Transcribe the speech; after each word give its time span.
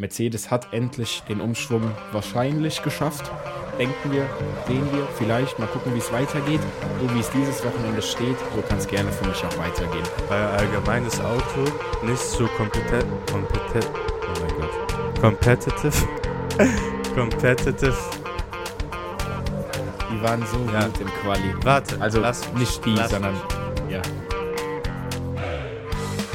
Mercedes 0.00 0.50
hat 0.50 0.74
endlich 0.74 1.22
den 1.26 1.40
Umschwung 1.40 1.90
wahrscheinlich 2.12 2.82
geschafft. 2.82 3.30
Denken 3.78 4.12
wir, 4.12 4.26
sehen 4.66 4.86
wir, 4.92 5.06
vielleicht. 5.16 5.58
Mal 5.58 5.68
gucken, 5.68 5.94
wie 5.94 5.98
es 5.98 6.12
weitergeht. 6.12 6.60
So 7.00 7.14
wie 7.14 7.20
es 7.20 7.30
dieses 7.30 7.64
Wochenende 7.64 8.02
steht, 8.02 8.36
so 8.54 8.60
kann 8.68 8.76
es 8.76 8.86
gerne 8.86 9.10
für 9.10 9.26
mich 9.26 9.42
auch 9.42 9.56
weitergehen. 9.58 10.04
Weil 10.28 10.44
allgemeines 10.48 11.18
Auto 11.20 11.60
nicht 12.02 12.18
so 12.20 12.46
kompetent, 12.58 13.06
kompetent, 13.32 13.88
oh 13.94 14.40
mein 14.42 14.60
Gott, 14.60 15.20
competitive, 15.20 16.06
competitive. 17.14 17.96
Die 20.12 20.22
waren 20.22 20.44
so 20.46 20.58
Ja. 20.74 20.84
gut 20.86 21.00
im 21.00 21.08
Quali. 21.22 21.54
Warte, 21.62 21.98
Also 22.02 22.20
lass, 22.20 22.52
nicht 22.52 22.84
die, 22.84 22.94
lass 22.94 23.12
sondern 23.12 23.34
ja. 23.88 24.02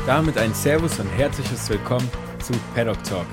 Damit 0.07 0.39
ein 0.39 0.51
Servus 0.55 0.99
und 0.99 1.07
herzliches 1.15 1.69
Willkommen 1.69 2.09
zu 2.39 2.53
Paddock 2.73 3.03
Talk. 3.03 3.27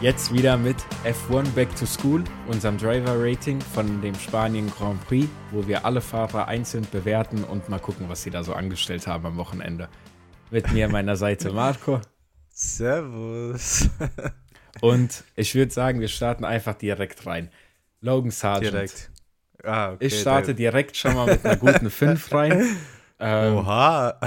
Jetzt 0.00 0.34
wieder 0.34 0.56
mit 0.58 0.76
F1 1.04 1.50
Back 1.54 1.74
to 1.76 1.86
School, 1.86 2.22
unserem 2.46 2.76
Driver 2.76 3.14
Rating 3.16 3.60
von 3.60 4.02
dem 4.02 4.14
Spanien 4.14 4.70
Grand 4.70 5.02
Prix, 5.06 5.28
wo 5.50 5.66
wir 5.66 5.84
alle 5.84 6.00
Fahrer 6.00 6.46
einzeln 6.46 6.86
bewerten 6.92 7.42
und 7.44 7.68
mal 7.68 7.78
gucken, 7.78 8.08
was 8.08 8.22
sie 8.22 8.30
da 8.30 8.44
so 8.44 8.52
angestellt 8.52 9.06
haben 9.06 9.24
am 9.24 9.36
Wochenende. 9.36 9.88
Mit 10.50 10.70
mir 10.72 10.86
an 10.86 10.92
meiner 10.92 11.16
Seite 11.16 11.52
Marco. 11.52 12.00
Servus. 12.50 13.88
Und 14.80 15.24
ich 15.36 15.54
würde 15.54 15.72
sagen, 15.72 16.00
wir 16.00 16.08
starten 16.08 16.44
einfach 16.44 16.74
direkt 16.74 17.26
rein. 17.26 17.50
Logan 18.00 18.30
Sargent. 18.30 18.72
Direkt. 18.72 19.10
Ah, 19.62 19.92
okay, 19.92 20.06
Ich 20.06 20.20
starte 20.20 20.54
direkt 20.54 20.96
schon 20.96 21.14
mal 21.14 21.26
mit 21.26 21.44
einer 21.44 21.56
guten 21.56 21.90
5 21.90 22.32
rein. 22.32 22.76
Ähm, 23.18 23.54
Oha. 23.56 24.20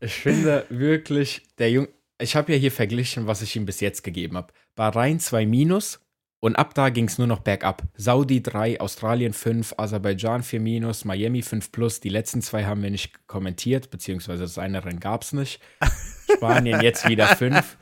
Ich 0.00 0.14
finde 0.14 0.66
wirklich, 0.68 1.46
der 1.58 1.70
Junge, 1.70 1.88
ich 2.20 2.36
habe 2.36 2.52
ja 2.52 2.58
hier 2.58 2.72
verglichen, 2.72 3.26
was 3.26 3.42
ich 3.42 3.54
ihm 3.56 3.66
bis 3.66 3.80
jetzt 3.80 4.02
gegeben 4.02 4.36
habe. 4.36 4.52
Bahrain 4.74 5.20
2 5.20 5.46
Minus 5.46 6.00
und 6.40 6.56
ab 6.56 6.74
da 6.74 6.88
ging 6.90 7.06
es 7.06 7.18
nur 7.18 7.26
noch 7.26 7.40
bergab. 7.40 7.82
Saudi 7.96 8.42
3, 8.42 8.80
Australien 8.80 9.32
5, 9.32 9.74
Aserbaidschan 9.76 10.42
4 10.42 10.60
Minus, 10.60 11.04
Miami 11.04 11.42
5 11.42 11.72
Plus. 11.72 12.00
Die 12.00 12.08
letzten 12.08 12.42
zwei 12.42 12.64
haben 12.64 12.82
wir 12.82 12.90
nicht 12.90 13.26
kommentiert, 13.26 13.90
beziehungsweise 13.90 14.42
das 14.42 14.58
eine 14.58 14.84
Rennen 14.84 15.00
gab 15.00 15.22
es 15.22 15.32
nicht. 15.32 15.60
Spanien 16.32 16.80
jetzt 16.80 17.08
wieder 17.08 17.26
5. 17.26 17.76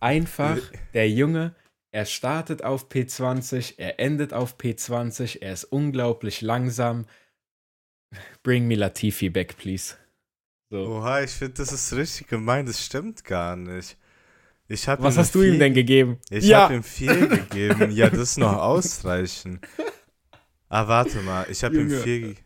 Einfach, 0.00 0.58
der 0.94 1.08
Junge, 1.08 1.54
er 1.92 2.04
startet 2.04 2.62
auf 2.62 2.90
P20, 2.90 3.74
er 3.78 4.00
endet 4.00 4.34
auf 4.34 4.58
P20, 4.58 5.40
er 5.40 5.54
ist 5.54 5.64
unglaublich 5.64 6.42
langsam. 6.42 7.06
Bring 8.42 8.66
me 8.66 8.74
Latifi 8.74 9.30
back, 9.30 9.56
please. 9.56 9.96
So. 10.70 10.78
Oha, 10.78 11.22
ich 11.22 11.30
finde, 11.30 11.54
das 11.54 11.72
ist 11.72 11.92
richtig 11.92 12.26
gemein. 12.28 12.66
Das 12.66 12.84
stimmt 12.84 13.24
gar 13.24 13.54
nicht. 13.56 13.96
Ich 14.68 14.88
hab 14.88 15.00
Was 15.00 15.16
hast 15.16 15.34
du 15.34 15.40
eine 15.40 15.48
ihm 15.54 15.58
denn 15.60 15.74
gegeben? 15.74 16.18
Ich 16.28 16.52
habe 16.52 16.74
ihm 16.74 16.82
4 16.82 17.28
gegeben. 17.28 17.90
Ja, 17.92 18.10
das 18.10 18.18
ist 18.20 18.38
noch 18.38 18.56
ausreichend. 18.56 19.60
Ah, 20.68 20.88
warte 20.88 21.20
mal. 21.22 21.46
Ich 21.48 21.62
habe 21.62 21.76
ihm. 21.80 21.88
4 21.88 22.20
gegeben. 22.20 22.36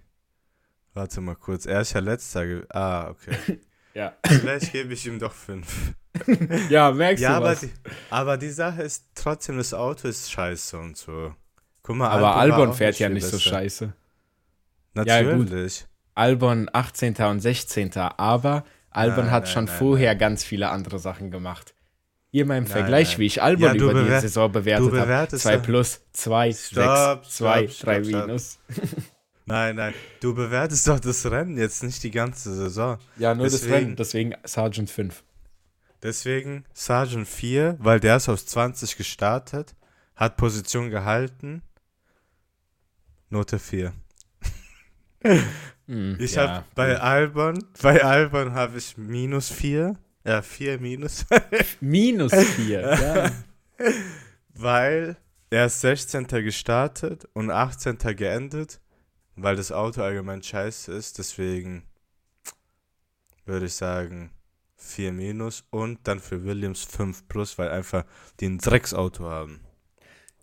Warte 0.92 1.20
mal 1.22 1.36
kurz. 1.36 1.64
Er 1.64 1.80
ist 1.80 1.94
ja 1.94 2.00
letzter. 2.00 2.46
ge- 2.46 2.66
Ah, 2.70 3.08
okay. 3.10 3.60
Ja, 3.92 4.14
Vielleicht 4.24 4.70
gebe 4.70 4.94
ich 4.94 5.04
ihm 5.04 5.18
doch 5.18 5.32
5. 5.32 5.94
ja 6.70 6.92
merkst 6.92 7.22
Ja, 7.24 7.30
du 7.30 7.36
aber 7.38 7.46
was? 7.46 7.60
die, 7.62 7.70
aber 8.08 8.36
die 8.36 8.50
Sache 8.50 8.82
ist 8.82 9.06
trotzdem, 9.16 9.56
das 9.56 9.74
Auto 9.74 10.06
ist 10.06 10.30
scheiße 10.30 10.78
und 10.78 10.96
so. 10.96 11.34
Guck 11.82 11.96
mal, 11.96 12.08
aber 12.08 12.36
Albon 12.36 12.68
auch 12.68 12.74
fährt 12.76 13.00
ja 13.00 13.08
viel 13.08 13.14
nicht 13.14 13.26
so 13.26 13.36
scheiße. 13.36 13.92
Ja, 14.94 15.22
gut. 15.22 15.32
Natürlich. 15.50 15.86
Albon 16.14 16.68
18. 16.72 17.14
und 17.16 17.40
16. 17.40 17.92
Aber 17.96 18.64
Albon 18.90 19.24
Nein, 19.24 19.30
hat 19.30 19.44
nein, 19.44 19.52
schon 19.52 19.64
nein, 19.66 19.76
vorher 19.78 20.16
ganz 20.16 20.44
viele 20.44 20.70
andere 20.70 20.98
Sachen 20.98 21.30
gemacht. 21.30 21.74
Hier 22.32 22.46
mal 22.46 22.58
im 22.58 22.66
Vergleich, 22.66 23.18
wie 23.18 23.26
ich 23.26 23.42
Albon 23.42 23.74
Ja, 23.76 23.82
über 23.90 24.04
die 24.04 24.20
Saison 24.20 24.52
bewertet 24.52 24.86
habe. 24.86 25.00
bewertest 25.00 25.42
2 25.42 25.52
ja- 25.52 25.58
plus, 25.58 26.00
2, 26.12 26.52
6, 26.52 26.68
Stopp, 26.70 27.24
2, 27.26 27.68
stopp, 27.68 27.84
3 27.86 28.02
stopp, 28.02 28.04
stopp. 28.06 28.26
minus. 28.26 28.58
Nein, 29.46 29.74
nein. 29.74 29.94
Du 30.20 30.32
bewertest 30.32 30.86
doch 30.86 31.00
das 31.00 31.28
Rennen 31.28 31.56
jetzt 31.58 31.82
nicht 31.82 32.00
die 32.04 32.12
ganze 32.12 32.54
Saison. 32.54 32.98
Ja, 33.16 33.34
nur 33.34 33.46
das 33.46 33.54
Deswegen- 33.54 33.74
Rennen, 33.74 33.96
deswegen 33.96 34.34
Sergeant 34.44 34.88
5. 34.90 35.24
Deswegen 36.04 36.64
Sergeant 36.72 37.26
4, 37.26 37.76
weil 37.80 37.98
der 37.98 38.16
ist 38.18 38.28
aus 38.28 38.46
20 38.46 38.96
gestartet, 38.96 39.74
hat 40.14 40.36
Position 40.36 40.88
gehalten. 40.90 41.62
Note 43.28 43.58
4. 43.58 43.92
Hm, 45.90 46.16
Ich 46.20 46.36
ja. 46.36 46.48
habe 46.48 46.64
bei 46.76 47.00
Albon, 47.00 47.64
bei 47.82 48.02
Albon 48.04 48.52
habe 48.54 48.78
ich 48.78 48.96
minus 48.96 49.50
4. 49.50 49.96
Ja, 50.24 50.40
4 50.42 50.78
minus. 50.78 51.26
Minus 51.80 52.32
4. 52.32 52.80
ja. 52.80 53.32
weil 54.54 55.16
er 55.50 55.66
ist 55.66 55.80
16. 55.80 56.26
gestartet 56.28 57.26
und 57.32 57.50
18. 57.50 57.98
geendet, 58.16 58.80
weil 59.34 59.56
das 59.56 59.72
Auto 59.72 60.02
allgemein 60.02 60.42
scheiße 60.42 60.92
ist. 60.92 61.18
Deswegen 61.18 61.82
würde 63.46 63.66
ich 63.66 63.74
sagen 63.74 64.30
4 64.76 65.12
minus 65.12 65.64
und 65.70 65.98
dann 66.04 66.20
für 66.20 66.44
Williams 66.44 66.84
5 66.84 67.26
plus, 67.26 67.58
weil 67.58 67.70
einfach 67.70 68.04
die 68.38 68.46
ein 68.46 68.58
Drecksauto 68.58 69.24
haben. 69.24 69.60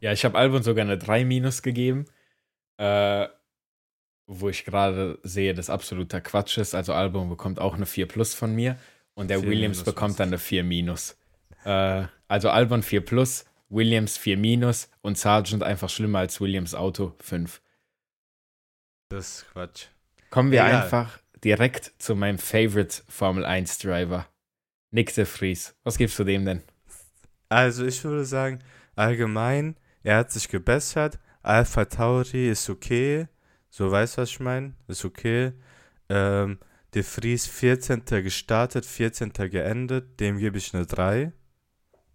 Ja, 0.02 0.12
ich 0.12 0.26
habe 0.26 0.38
Albon 0.38 0.64
sogar 0.64 0.84
eine 0.84 0.98
3 0.98 1.24
minus 1.24 1.62
gegeben. 1.62 2.06
Äh, 2.78 3.28
wo 4.28 4.50
ich 4.50 4.66
gerade 4.66 5.18
sehe, 5.24 5.54
dass 5.54 5.70
absoluter 5.70 6.22
Quatsch 6.22 6.58
ist. 6.58 6.76
Also 6.76 6.94
Albon 6.94 7.30
bekommt 7.30 7.60
auch 7.60 7.76
eine 7.76 7.86
4 7.86 8.08
plus 8.08 8.34
von 8.34 8.54
mir 8.54 8.78
und 9.14 9.30
der 9.30 9.40
4 9.40 9.50
Williams 9.50 9.84
bekommt 9.84 10.20
dann 10.20 10.30
eine 10.30 10.38
4 10.38 10.64
minus. 10.64 11.18
Äh, 11.64 12.04
also 12.28 12.50
Albon 12.50 12.84
4 12.84 13.02
plus, 13.04 13.46
Williams 13.70 14.18
4 14.18 14.38
minus 14.38 14.90
und 15.02 15.18
Sargent 15.18 15.64
einfach 15.64 15.90
schlimmer 15.90 16.20
als 16.20 16.40
Williams 16.42 16.76
Auto 16.76 17.16
5. 17.20 17.62
Das 19.10 19.28
ist 19.28 19.46
Quatsch. 19.54 19.86
Kommen 20.30 20.52
wir 20.52 20.60
Egal. 20.60 20.84
einfach 20.84 21.20
direkt 21.44 21.94
zu 21.98 22.16
meinem 22.16 22.38
Favorite 22.38 23.04
Formel 23.08 23.46
1 23.46 23.78
Driver. 23.80 24.28
Nick 24.92 25.14
de 25.16 25.26
Vries. 25.26 25.76
Was 25.84 25.98
gibst 25.98 26.20
du 26.20 26.26
dem 26.26 26.46
denn? 26.46 26.64
Also 27.50 27.86
ich 27.86 28.04
würde 28.04 28.26
sagen, 28.26 28.60
allgemein, 28.96 29.78
er 30.04 30.18
hat 30.18 30.32
sich 30.32 30.50
gebessert. 30.50 31.18
Alpha 31.42 31.86
Tauri 31.86 32.50
ist 32.50 32.70
okay. 32.70 33.28
So 33.70 33.92
weißt 33.92 34.18
du, 34.18 34.22
was 34.22 34.30
ich 34.30 34.40
meine? 34.40 34.74
Ist 34.88 35.06
okay. 35.06 35.54
Ähm, 36.10 36.60
De 36.94 37.04
Vries 37.04 37.46
14. 37.48 38.04
gestartet, 38.06 38.86
14. 38.86 39.32
geendet. 39.34 40.20
Dem 40.20 40.38
gebe 40.38 40.58
ich 40.58 40.74
eine 40.74 40.86
3. 40.86 41.34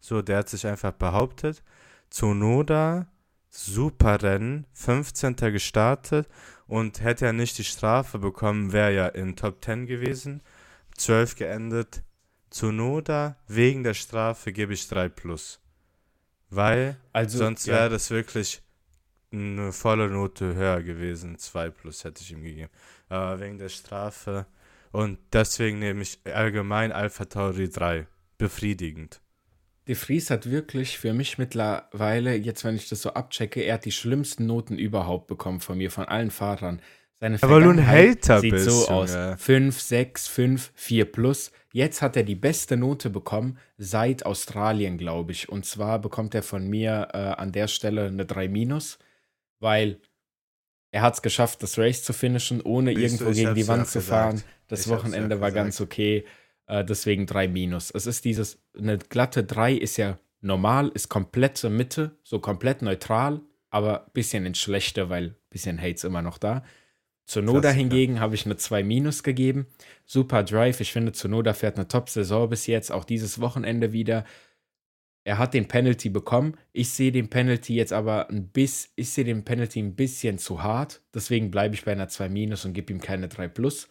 So, 0.00 0.22
der 0.22 0.38
hat 0.38 0.48
sich 0.48 0.66
einfach 0.66 0.92
behauptet. 0.92 1.62
Tsunoda, 2.10 3.06
super 3.50 4.22
Rennen, 4.22 4.66
15. 4.72 5.36
gestartet 5.36 6.28
und 6.66 7.00
hätte 7.02 7.26
er 7.26 7.32
nicht 7.32 7.58
die 7.58 7.64
Strafe 7.64 8.18
bekommen, 8.18 8.72
wäre 8.72 8.94
ja 8.94 9.06
in 9.08 9.36
Top 9.36 9.64
10 9.64 9.86
gewesen. 9.86 10.42
12 10.96 11.36
geendet. 11.36 12.02
Tsunoda, 12.50 13.36
wegen 13.46 13.82
der 13.82 13.94
Strafe 13.94 14.52
gebe 14.52 14.74
ich 14.74 14.88
3 14.88 15.08
plus. 15.08 15.60
Weil 16.50 16.96
Also, 17.12 17.38
sonst 17.38 17.66
ja. 17.66 17.74
wäre 17.74 17.90
das 17.90 18.10
wirklich 18.10 18.62
eine 19.32 19.72
volle 19.72 20.08
Note 20.08 20.54
höher 20.54 20.82
gewesen. 20.82 21.38
2 21.38 21.70
plus 21.70 22.04
hätte 22.04 22.22
ich 22.22 22.32
ihm 22.32 22.42
gegeben. 22.42 22.70
Aber 23.08 23.40
wegen 23.40 23.58
der 23.58 23.68
Strafe. 23.68 24.46
Und 24.90 25.18
deswegen 25.32 25.78
nehme 25.78 26.02
ich 26.02 26.20
allgemein 26.24 26.92
Alpha 26.92 27.24
Tauri 27.24 27.68
3. 27.68 28.06
Befriedigend. 28.38 29.20
De 29.88 29.96
Vries 29.96 30.30
hat 30.30 30.50
wirklich 30.50 30.98
für 30.98 31.12
mich 31.12 31.38
mittlerweile, 31.38 32.36
jetzt 32.36 32.64
wenn 32.64 32.76
ich 32.76 32.88
das 32.88 33.02
so 33.02 33.14
abchecke, 33.14 33.60
er 33.62 33.74
hat 33.74 33.84
die 33.84 33.92
schlimmsten 33.92 34.46
Noten 34.46 34.78
überhaupt 34.78 35.26
bekommen 35.26 35.60
von 35.60 35.76
mir, 35.76 35.90
von 35.90 36.04
allen 36.04 36.30
Fahrern. 36.30 36.80
Seine 37.22 37.38
Aber 37.40 37.60
du 37.60 37.70
ein 37.70 37.86
Hater 37.86 38.40
sieht 38.40 38.50
bist, 38.50 38.68
so 38.68 38.88
aus. 38.88 39.14
Junge. 39.14 39.36
5, 39.38 39.80
6, 39.80 40.28
5, 40.28 40.72
4 40.74 41.04
plus. 41.04 41.52
Jetzt 41.72 42.02
hat 42.02 42.16
er 42.16 42.22
die 42.22 42.34
beste 42.34 42.76
Note 42.76 43.10
bekommen 43.10 43.58
seit 43.78 44.26
Australien, 44.26 44.98
glaube 44.98 45.32
ich. 45.32 45.48
Und 45.48 45.64
zwar 45.64 46.00
bekommt 46.00 46.34
er 46.34 46.42
von 46.42 46.68
mir 46.68 47.08
äh, 47.12 47.18
an 47.18 47.52
der 47.52 47.68
Stelle 47.68 48.06
eine 48.06 48.26
3 48.26 48.48
minus, 48.48 48.98
weil 49.62 50.00
er 50.90 51.02
hat 51.02 51.14
es 51.14 51.22
geschafft, 51.22 51.62
das 51.62 51.78
Race 51.78 52.02
zu 52.02 52.12
finishen, 52.12 52.60
ohne 52.60 52.92
du, 52.92 53.00
irgendwo 53.00 53.30
ich 53.30 53.36
gegen 53.36 53.54
die 53.54 53.68
Wand 53.68 53.88
zu 53.88 54.00
gesagt. 54.00 54.40
fahren. 54.40 54.42
Das 54.68 54.80
Ich 54.80 54.86
ja 54.86 54.96
Wochenende 54.96 55.40
war 55.40 55.50
gesagt. 55.50 55.54
ganz 55.66 55.80
okay. 55.80 56.26
Äh, 56.66 56.84
deswegen 56.84 57.26
3 57.26 57.48
minus. 57.48 57.90
Es 57.90 58.06
ist 58.06 58.24
dieses, 58.24 58.62
eine 58.76 58.98
glatte 58.98 59.44
3 59.44 59.74
ist 59.74 59.96
ja 59.96 60.18
normal, 60.40 60.90
ist 60.94 61.08
komplette 61.08 61.70
Mitte, 61.70 62.18
so 62.22 62.40
komplett 62.40 62.82
neutral, 62.82 63.40
aber 63.70 64.10
bisschen 64.12 64.44
ins 64.44 64.58
Schlechte, 64.58 65.08
weil 65.08 65.36
bisschen 65.48 65.80
Hates 65.80 66.04
immer 66.04 66.22
noch 66.22 66.38
da. 66.38 66.62
Zunoda 67.24 67.60
Klassiker. 67.60 67.78
hingegen 67.78 68.20
habe 68.20 68.34
ich 68.34 68.44
eine 68.44 68.56
2 68.56 68.82
minus 68.82 69.22
gegeben. 69.22 69.66
Super 70.04 70.42
Drive. 70.42 70.80
Ich 70.80 70.92
finde, 70.92 71.12
Zunoda 71.12 71.54
fährt 71.54 71.76
eine 71.76 71.88
Top-Saison 71.88 72.48
bis 72.48 72.66
jetzt, 72.66 72.90
auch 72.90 73.04
dieses 73.04 73.40
Wochenende 73.40 73.92
wieder. 73.92 74.24
Er 75.24 75.38
hat 75.38 75.54
den 75.54 75.68
Penalty 75.68 76.08
bekommen. 76.08 76.56
Ich 76.72 76.90
sehe 76.90 77.12
den 77.12 77.28
Penalty 77.30 77.74
jetzt 77.76 77.92
aber 77.92 78.28
ein 78.28 78.48
bisschen, 78.48 78.90
ich 78.96 79.10
sehe 79.10 79.24
den 79.24 79.44
Penalty 79.44 79.80
ein 79.80 79.94
bisschen 79.94 80.38
zu 80.38 80.62
hart. 80.62 81.00
Deswegen 81.14 81.50
bleibe 81.50 81.74
ich 81.74 81.84
bei 81.84 81.92
einer 81.92 82.08
2 82.08 82.28
minus 82.28 82.64
und 82.64 82.72
gebe 82.72 82.92
ihm 82.92 83.00
keine 83.00 83.28
3 83.28 83.46
plus, 83.48 83.88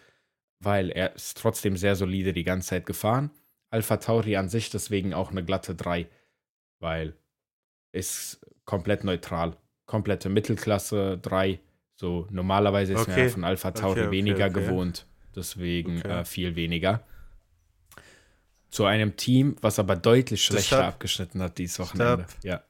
weil 0.59 0.89
er 0.89 1.15
ist 1.15 1.37
trotzdem 1.37 1.77
sehr 1.77 1.95
solide 1.95 2.33
die 2.33 2.43
ganze 2.43 2.69
Zeit 2.69 2.85
gefahren. 2.85 3.31
Alpha 3.69 3.97
Tauri 3.97 4.35
an 4.35 4.49
sich 4.49 4.69
deswegen 4.69 5.13
auch 5.13 5.31
eine 5.31 5.43
glatte 5.45 5.75
3. 5.75 6.07
weil 6.79 7.15
ist 7.93 8.45
komplett 8.65 9.03
neutral. 9.03 9.55
Komplette 9.85 10.29
Mittelklasse 10.29 11.17
3. 11.21 11.59
So 11.95 12.27
normalerweise 12.29 12.93
ist 12.93 13.07
man 13.07 13.11
Okay. 13.15 13.23
ja 13.25 13.29
von 13.29 13.43
Alpha 13.43 13.71
Tauri 13.71 13.91
Okay, 13.91 14.01
okay, 14.07 14.11
weniger 14.11 14.49
gewohnt. 14.49 15.05
Deswegen 15.35 16.01
äh, 16.01 16.25
viel 16.25 16.55
weniger. 16.55 17.05
Zu 18.71 18.85
einem 18.85 19.15
Team, 19.17 19.55
was 19.61 19.77
aber 19.79 19.95
deutlich 19.95 20.43
schlechter 20.43 20.77
Stopp. 20.77 20.85
abgeschnitten 20.87 21.41
hat 21.43 21.57
dieses 21.57 21.77
Wochenende. 21.79 22.23
Stopp. 22.27 22.43
Ja. 22.43 22.63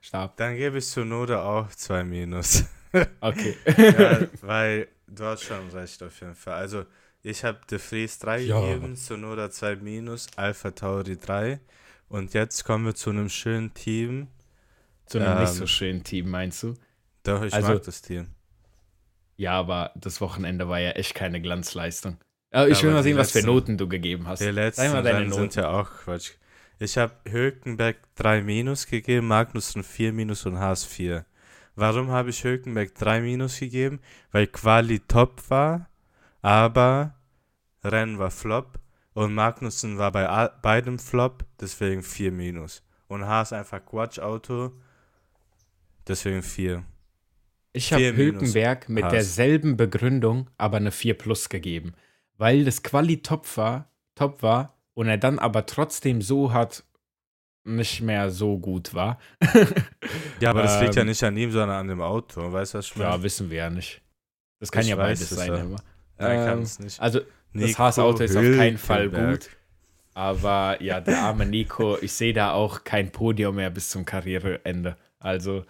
Stab. 0.00 0.36
Dann 0.36 0.56
gebe 0.56 0.78
ich 0.78 0.86
zu 0.86 1.04
Noda 1.04 1.42
auch 1.42 1.68
zwei 1.70 2.04
Minus. 2.04 2.64
Okay. 3.22 3.56
ja, 3.78 4.26
weil 4.42 4.86
du 5.06 5.24
hast 5.24 5.44
schon 5.44 5.70
recht 5.70 6.02
auf 6.02 6.20
jeden 6.20 6.34
Fall. 6.34 6.56
Also 6.56 6.84
ich 7.22 7.42
habe 7.42 7.58
De 7.70 7.78
Vries 7.78 8.18
3 8.18 8.40
Ja. 8.40 8.60
gegeben, 8.60 8.96
Sonoda 8.96 9.50
2 9.50 9.76
minus, 9.76 10.26
Alpha 10.36 10.72
Tauri 10.72 11.16
3. 11.16 11.58
Und 12.10 12.34
jetzt 12.34 12.64
kommen 12.64 12.84
wir 12.84 12.94
zu 12.94 13.08
einem 13.08 13.30
schönen 13.30 13.72
Team. 13.72 14.28
Zu 15.06 15.20
einem 15.20 15.40
nicht 15.40 15.52
Ähm, 15.52 15.56
so 15.56 15.66
schönen 15.66 16.04
Team, 16.04 16.28
meinst 16.28 16.62
du? 16.64 16.74
Doch, 17.22 17.42
ich 17.42 17.54
Also- 17.54 17.72
mag 17.72 17.82
das 17.84 18.02
Team. 18.02 18.26
Ja, 19.38 19.52
aber 19.52 19.92
das 19.94 20.20
Wochenende 20.20 20.68
war 20.68 20.78
ja 20.78 20.90
echt 20.90 21.14
keine 21.14 21.40
Glanzleistung. 21.40 22.18
Aber 22.52 22.68
ich 22.68 22.78
Ja, 22.78 22.84
will 22.84 22.92
mal 22.94 23.02
sehen, 23.02 23.16
was 23.16 23.32
für 23.32 23.42
Noten 23.42 23.78
du 23.78 23.88
gegeben 23.88 24.28
hast. 24.28 24.40
Die 24.40 24.46
letzten 24.46 24.82
Sag 24.82 24.92
mal 24.92 25.02
deine 25.02 25.18
Rennen 25.20 25.32
sind 25.32 25.42
Noten. 25.56 25.58
ja 25.60 25.68
auch 25.70 25.90
Quatsch. 25.90 26.32
Ich 26.78 26.98
habe 26.98 27.14
Hülkenberg 27.28 27.96
3 28.16 28.42
minus 28.42 28.86
gegeben, 28.86 29.26
Magnussen 29.28 29.82
4 29.82 30.12
minus 30.12 30.44
und 30.46 30.58
Haas 30.58 30.84
4. 30.84 31.24
Warum 31.76 32.10
habe 32.10 32.30
ich 32.30 32.44
Hülkenberg 32.44 32.94
3 32.94 33.20
minus 33.22 33.58
gegeben? 33.58 34.00
Weil 34.32 34.46
Quali 34.48 35.00
top 35.00 35.42
war, 35.48 35.88
aber 36.42 37.14
Rennen 37.82 38.18
war 38.18 38.30
flop 38.30 38.78
und 39.14 39.34
Magnussen 39.34 39.96
war 39.98 40.12
bei 40.12 40.48
beidem 40.60 40.98
flop, 40.98 41.44
deswegen 41.60 42.02
4 42.02 42.32
minus. 42.32 42.82
Und 43.08 43.26
Haas 43.26 43.52
einfach 43.52 43.84
Quatsch-Auto, 43.84 44.72
deswegen 46.06 46.42
4. 46.42 46.84
Ich 47.74 47.92
habe 47.92 48.14
Hülkenberg 48.14 48.88
mit 48.88 49.04
Haas. 49.04 49.12
derselben 49.12 49.76
Begründung 49.78 50.50
aber 50.58 50.76
eine 50.78 50.90
4 50.90 51.14
plus 51.16 51.48
gegeben. 51.48 51.94
Weil 52.42 52.64
das 52.64 52.82
Quali 52.82 53.22
top 53.22 53.56
war, 53.56 53.88
top 54.16 54.42
war 54.42 54.76
und 54.94 55.06
er 55.06 55.16
dann 55.16 55.38
aber 55.38 55.64
trotzdem 55.64 56.22
so 56.22 56.52
hat 56.52 56.82
nicht 57.62 58.00
mehr 58.00 58.32
so 58.32 58.58
gut 58.58 58.94
war. 58.94 59.20
Ja, 60.40 60.50
aber 60.50 60.62
das 60.62 60.80
liegt 60.80 60.96
ja 60.96 61.02
Ähm, 61.02 61.06
nicht 61.08 61.22
an 61.22 61.36
ihm, 61.36 61.52
sondern 61.52 61.78
an 61.78 61.86
dem 61.86 62.00
Auto. 62.00 62.50
Weißt 62.50 62.74
du, 62.74 62.78
was 62.78 62.86
ich 62.86 62.96
meine? 62.96 63.10
Ja, 63.10 63.22
wissen 63.22 63.48
wir 63.48 63.58
ja 63.58 63.70
nicht. 63.70 64.02
Das 64.58 64.72
kann 64.72 64.82
Ich 64.82 64.88
ja 64.88 64.98
weiß 64.98 65.20
beides 65.20 65.30
es 65.30 65.38
sein. 65.38 65.52
ja. 65.54 65.76
Nein, 66.18 66.44
kann 66.44 66.58
ähm, 66.58 66.64
es 66.64 66.80
nicht. 66.80 67.00
Also 67.00 67.20
das 67.20 67.28
Nico 67.52 67.78
Haas-Auto 67.78 68.24
ist 68.24 68.36
auf 68.36 68.42
keinen 68.42 68.76
Fall 68.76 69.08
gut. 69.08 69.50
Aber 70.12 70.82
ja, 70.82 71.00
der 71.00 71.20
arme 71.20 71.46
Nico, 71.46 71.96
ich 72.02 72.12
sehe 72.12 72.32
da 72.32 72.54
auch 72.54 72.82
kein 72.82 73.12
Podium 73.12 73.54
mehr 73.54 73.70
bis 73.70 73.90
zum 73.90 74.04
Karriereende. 74.04 74.96
Also, 75.20 75.64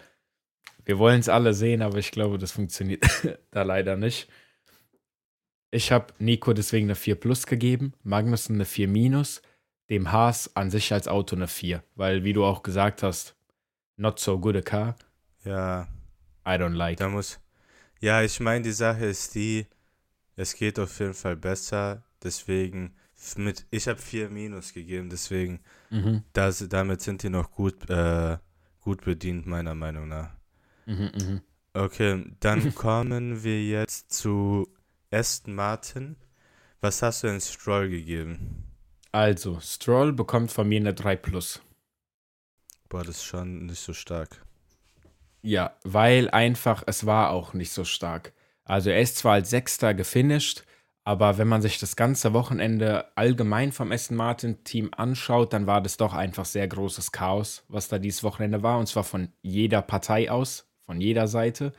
wir 0.85 0.97
wollen 0.97 1.19
es 1.19 1.29
alle 1.29 1.53
sehen, 1.53 1.83
aber 1.83 1.99
ich 1.99 2.09
glaube, 2.09 2.39
das 2.39 2.51
funktioniert 2.51 3.05
da 3.51 3.61
leider 3.61 3.95
nicht. 3.95 4.27
Ich 5.73 5.91
habe 5.91 6.13
Nico 6.19 6.53
deswegen 6.53 6.85
eine 6.85 6.95
4 6.95 7.15
Plus 7.15 7.47
gegeben, 7.47 7.93
Magnussen 8.03 8.55
eine 8.55 8.65
4 8.65 8.87
Minus, 8.87 9.41
dem 9.89 10.11
Haas 10.11 10.55
an 10.55 10.69
sich 10.69 10.93
als 10.93 11.07
Auto 11.07 11.35
eine 11.35 11.47
4. 11.47 11.83
Weil, 11.95 12.23
wie 12.23 12.33
du 12.33 12.45
auch 12.45 12.61
gesagt 12.61 13.01
hast, 13.01 13.35
not 13.97 14.19
so 14.19 14.39
good 14.39 14.55
a 14.55 14.61
car, 14.61 14.95
Ja, 15.43 15.87
I 16.45 16.51
don't 16.51 16.75
like. 16.75 16.97
Da 16.97 17.09
muss. 17.09 17.39
Ja, 17.99 18.21
ich 18.21 18.39
meine, 18.39 18.63
die 18.63 18.71
Sache 18.71 19.05
ist 19.05 19.33
die, 19.33 19.65
es 20.35 20.55
geht 20.55 20.77
auf 20.77 20.99
jeden 20.99 21.15
Fall 21.15 21.35
besser. 21.37 22.03
Deswegen, 22.21 22.95
mit, 23.37 23.65
ich 23.71 23.87
habe 23.87 23.99
4 23.99 24.29
Minus 24.29 24.73
gegeben, 24.73 25.09
deswegen, 25.09 25.59
Mhm, 25.89 26.23
das, 26.33 26.67
damit 26.69 27.01
sind 27.01 27.23
die 27.23 27.29
noch 27.29 27.51
gut, 27.51 27.89
äh, 27.89 28.37
gut 28.79 29.03
bedient, 29.05 29.47
meiner 29.47 29.73
Meinung 29.75 30.07
nach. 30.07 30.31
mhm, 30.85 31.11
mhm. 31.15 31.41
Okay, 31.73 32.23
dann 32.39 32.75
kommen 32.75 33.43
wir 33.43 33.63
jetzt 33.65 34.13
zu 34.13 34.67
Aston 35.13 35.53
Martin. 35.53 36.15
Was 36.81 37.01
hast 37.01 37.23
du 37.23 37.27
in 37.27 37.39
Stroll 37.39 37.89
gegeben? 37.89 38.65
Also, 39.11 39.59
Stroll 39.59 40.11
bekommt 40.11 40.51
von 40.51 40.67
mir 40.67 40.79
eine 40.79 40.93
3 40.93 41.15
Plus. 41.15 41.61
Boah, 42.89 43.03
das 43.03 43.17
ist 43.17 43.23
schon 43.23 43.67
nicht 43.67 43.79
so 43.79 43.93
stark. 43.93 44.43
Ja, 45.43 45.77
weil 45.83 46.29
einfach, 46.31 46.83
es 46.87 47.05
war 47.05 47.29
auch 47.29 47.53
nicht 47.53 47.71
so 47.71 47.83
stark. 47.83 48.33
Also 48.65 48.89
er 48.89 49.01
ist 49.01 49.17
zwar 49.17 49.33
als 49.33 49.49
Sechster 49.49 49.93
gefinisht, 49.93 50.63
aber 51.03 51.37
wenn 51.37 51.47
man 51.47 51.61
sich 51.61 51.79
das 51.79 51.95
ganze 51.95 52.33
Wochenende 52.33 53.05
allgemein 53.15 53.71
vom 53.71 53.91
Aston 53.91 54.15
Martin 54.15 54.63
Team 54.63 54.89
anschaut, 54.95 55.51
dann 55.53 55.67
war 55.67 55.81
das 55.81 55.97
doch 55.97 56.13
einfach 56.13 56.45
sehr 56.45 56.67
großes 56.67 57.11
Chaos, 57.11 57.65
was 57.67 57.89
da 57.89 57.99
dieses 57.99 58.23
Wochenende 58.23 58.63
war. 58.63 58.79
Und 58.79 58.87
zwar 58.87 59.03
von 59.03 59.33
jeder 59.41 59.81
Partei 59.81 60.31
aus, 60.31 60.71
von 60.85 61.01
jeder 61.01 61.27
Seite. 61.27 61.73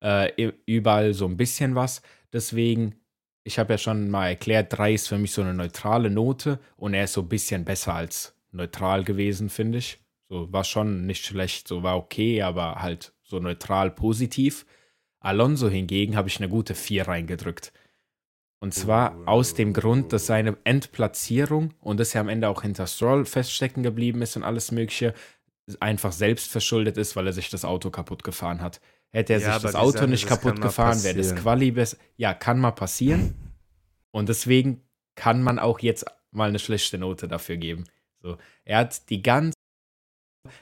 Äh, 0.00 0.52
überall 0.66 1.14
so 1.14 1.26
ein 1.26 1.36
bisschen 1.36 1.74
was. 1.74 2.02
Deswegen, 2.32 2.96
ich 3.44 3.58
habe 3.58 3.74
ja 3.74 3.78
schon 3.78 4.10
mal 4.10 4.28
erklärt, 4.28 4.76
3 4.76 4.94
ist 4.94 5.08
für 5.08 5.18
mich 5.18 5.32
so 5.32 5.42
eine 5.42 5.54
neutrale 5.54 6.10
Note 6.10 6.58
und 6.76 6.94
er 6.94 7.04
ist 7.04 7.14
so 7.14 7.22
ein 7.22 7.28
bisschen 7.28 7.64
besser 7.64 7.94
als 7.94 8.34
neutral 8.52 9.04
gewesen, 9.04 9.50
finde 9.50 9.78
ich. 9.78 9.98
So 10.28 10.52
war 10.52 10.64
schon 10.64 11.06
nicht 11.06 11.24
schlecht, 11.26 11.68
so 11.68 11.82
war 11.82 11.96
okay, 11.96 12.42
aber 12.42 12.76
halt 12.76 13.12
so 13.22 13.40
neutral 13.40 13.90
positiv. 13.90 14.64
Alonso 15.18 15.68
hingegen 15.68 16.16
habe 16.16 16.28
ich 16.28 16.38
eine 16.38 16.48
gute 16.48 16.74
4 16.74 17.08
reingedrückt. 17.08 17.72
Und 18.62 18.74
zwar 18.74 19.16
aus 19.26 19.54
dem 19.54 19.72
Grund, 19.72 20.12
dass 20.12 20.26
seine 20.26 20.56
Endplatzierung 20.64 21.72
und 21.80 21.98
dass 21.98 22.14
er 22.14 22.20
am 22.20 22.28
Ende 22.28 22.48
auch 22.48 22.62
hinter 22.62 22.86
Stroll 22.86 23.24
feststecken 23.24 23.82
geblieben 23.82 24.20
ist 24.20 24.36
und 24.36 24.44
alles 24.44 24.70
Mögliche 24.70 25.14
einfach 25.78 26.12
selbst 26.12 26.50
verschuldet 26.50 26.98
ist, 26.98 27.16
weil 27.16 27.26
er 27.26 27.32
sich 27.32 27.48
das 27.48 27.64
Auto 27.64 27.90
kaputt 27.90 28.22
gefahren 28.22 28.60
hat. 28.60 28.80
Hätte 29.12 29.32
er 29.34 29.40
Ja, 29.40 29.54
sich 29.54 29.62
das 29.62 29.74
Auto 29.74 29.98
Sache, 29.98 30.08
nicht 30.08 30.30
das 30.30 30.40
kaputt 30.40 30.60
gefahren, 30.60 31.02
wäre 31.02 31.16
das. 31.16 31.34
Quali 31.34 31.72
besser. 31.72 31.96
Ja, 32.16 32.32
kann 32.34 32.60
mal 32.60 32.70
passieren. 32.70 33.34
Und 34.12 34.28
deswegen 34.28 34.82
kann 35.16 35.42
man 35.42 35.58
auch 35.58 35.80
jetzt 35.80 36.04
mal 36.30 36.48
eine 36.48 36.58
schlechte 36.60 36.96
Note 36.98 37.26
dafür 37.28 37.56
geben. 37.56 37.84
So, 38.22 38.36
er 38.64 38.78
hat 38.78 39.08
die 39.10 39.22
ganze 39.22 39.54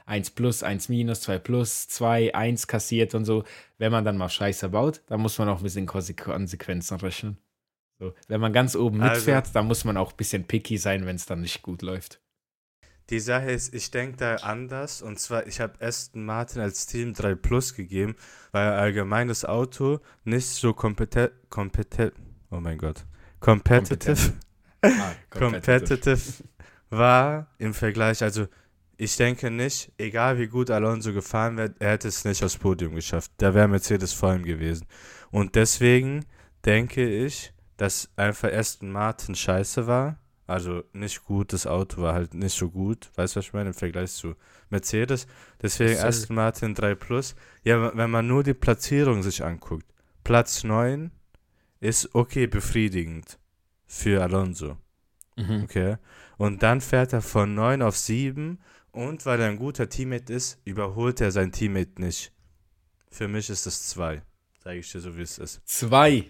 1 0.07 0.31
plus, 0.31 0.63
1 0.63 0.89
minus, 0.89 1.21
2 1.23 1.39
plus, 1.39 1.89
2, 1.89 2.35
1 2.35 2.67
kassiert 2.67 3.15
und 3.15 3.25
so. 3.25 3.45
Wenn 3.77 3.93
man 3.93 4.05
dann 4.05 4.17
mal 4.17 4.29
Scheiße 4.29 4.69
baut, 4.71 5.03
dann 5.07 5.21
muss 5.21 5.39
man 5.39 5.49
auch 5.49 5.59
ein 5.59 5.63
bisschen 5.63 5.87
Konse- 5.87 6.15
Konsequenzen 6.15 6.99
rechnen. 7.01 7.39
So, 8.01 8.15
wenn 8.29 8.41
man 8.41 8.53
ganz 8.53 8.75
oben 8.77 9.01
Also- 9.03 9.15
mitfährt, 9.17 9.55
dann 9.55 9.67
muss 9.67 9.85
man 9.85 9.97
auch 9.97 10.13
ein 10.13 10.17
bisschen 10.17 10.45
picky 10.45 10.79
sein, 10.79 11.05
wenn 11.07 11.17
es 11.17 11.27
dann 11.27 11.41
nicht 11.43 11.63
gut 11.63 11.83
läuft. 11.83 12.21
Die 13.11 13.21
Sache 13.21 13.51
ist, 13.51 13.75
ich 13.75 13.91
denke 13.91 14.19
da 14.19 14.35
anders. 14.37 15.01
Und 15.01 15.19
zwar, 15.19 15.47
ich 15.47 15.61
habe 15.61 15.75
Aston 15.81 16.25
Martin 16.25 16.61
als 16.61 16.87
Team 16.87 17.15
3 17.15 17.35
Plus 17.37 17.75
gegeben, 17.75 18.17
weil 18.53 18.71
allgemein 18.73 19.29
das 19.29 19.45
Auto 19.45 20.01
nicht 20.25 20.47
so 20.47 20.75
kompetent, 20.75 21.33
kompetent, 21.49 22.13
oh 22.51 22.61
mein 22.61 22.79
Gott, 22.79 23.05
competitive, 23.41 24.35
Ah, 24.83 25.13
competitive 25.31 26.45
war 26.91 27.49
im 27.59 27.75
Vergleich. 27.75 28.23
Also, 28.23 28.47
ich 28.97 29.17
denke 29.17 29.51
nicht, 29.51 29.93
egal 29.99 30.39
wie 30.39 30.47
gut 30.47 30.71
Alonso 30.71 31.13
gefahren 31.13 31.57
wird, 31.57 31.77
er 31.81 31.93
hätte 31.93 32.09
es 32.09 32.25
nicht 32.25 32.43
aufs 32.43 32.57
Podium 32.57 32.95
geschafft. 32.95 33.31
Da 33.39 33.55
wäre 33.55 33.69
Mercedes 33.69 34.13
vor 34.13 34.35
ihm 34.35 34.45
gewesen. 34.45 34.87
Und 35.31 35.55
deswegen 35.55 36.25
denke 36.65 37.09
ich, 37.09 37.53
dass 37.77 38.09
einfach 38.17 38.53
Aston 38.53 38.91
Martin 38.91 39.35
scheiße 39.35 39.87
war. 39.87 40.19
Also 40.49 40.83
nicht 40.93 41.25
gut, 41.25 41.53
das 41.53 41.67
Auto 41.67 42.03
war 42.03 42.15
halt 42.15 42.33
nicht 42.35 42.57
so 42.57 42.71
gut. 42.71 43.11
Weißt 43.17 43.37
du, 43.37 43.39
was 43.39 43.45
ich 43.47 43.53
meine? 43.53 43.69
Im 43.69 43.75
Vergleich 43.75 44.11
zu 44.13 44.35
Mercedes. 44.71 45.27
Deswegen 45.63 45.91
Das 45.93 45.99
ist- 46.01 46.05
Aston 46.23 46.37
Martin 46.37 46.75
3 46.75 46.95
Plus. 46.97 47.37
Ja, 47.65 47.97
wenn 47.97 48.11
man 48.11 48.27
nur 48.27 48.43
die 48.43 48.55
Platzierung 48.55 49.23
sich 49.23 49.45
anguckt. 49.45 49.87
Platz 50.25 50.65
9 50.65 51.11
ist 51.81 52.15
okay, 52.15 52.47
befriedigend 52.47 53.39
für 53.87 54.23
Alonso. 54.23 54.79
Mhm. 55.37 55.63
Okay. 55.65 55.97
Und 56.39 56.63
dann 56.63 56.81
fährt 56.81 57.13
er 57.13 57.23
von 57.23 57.55
9 57.55 57.83
auf 57.83 57.97
7 57.97 58.59
und 58.91 59.27
weil 59.27 59.41
er 59.41 59.49
ein 59.49 59.59
guter 59.59 59.89
Teammate 59.89 60.33
ist, 60.33 60.59
überholt 60.65 61.21
er 61.21 61.31
sein 61.31 61.53
Teammate 61.53 62.01
nicht. 62.01 62.33
Für 63.11 63.29
mich 63.29 63.49
ist 63.51 63.67
es 63.67 63.87
2. 63.89 64.23
Sage 64.65 64.79
ich 64.79 64.91
dir 64.91 65.01
so, 65.01 65.17
wie 65.17 65.23
es 65.23 65.39
ist. 65.39 65.61
Zwei. 65.69 66.25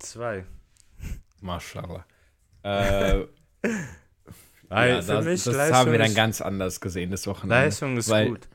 2. 0.00 0.44
Mashallah. 1.40 2.04
Äh, 2.62 3.24
Weil 4.68 4.90
ja, 4.90 5.02
für 5.02 5.12
das, 5.12 5.24
mich 5.24 5.44
das 5.44 5.54
Leistung 5.54 5.76
haben 5.76 5.92
wir 5.92 5.98
dann 5.98 6.14
ganz 6.14 6.40
anders 6.40 6.80
gesehen, 6.80 7.10
das 7.10 7.26
Wochenende. 7.26 7.64
Leistung 7.64 7.96
ist 7.96 8.08
gut. 8.08 8.48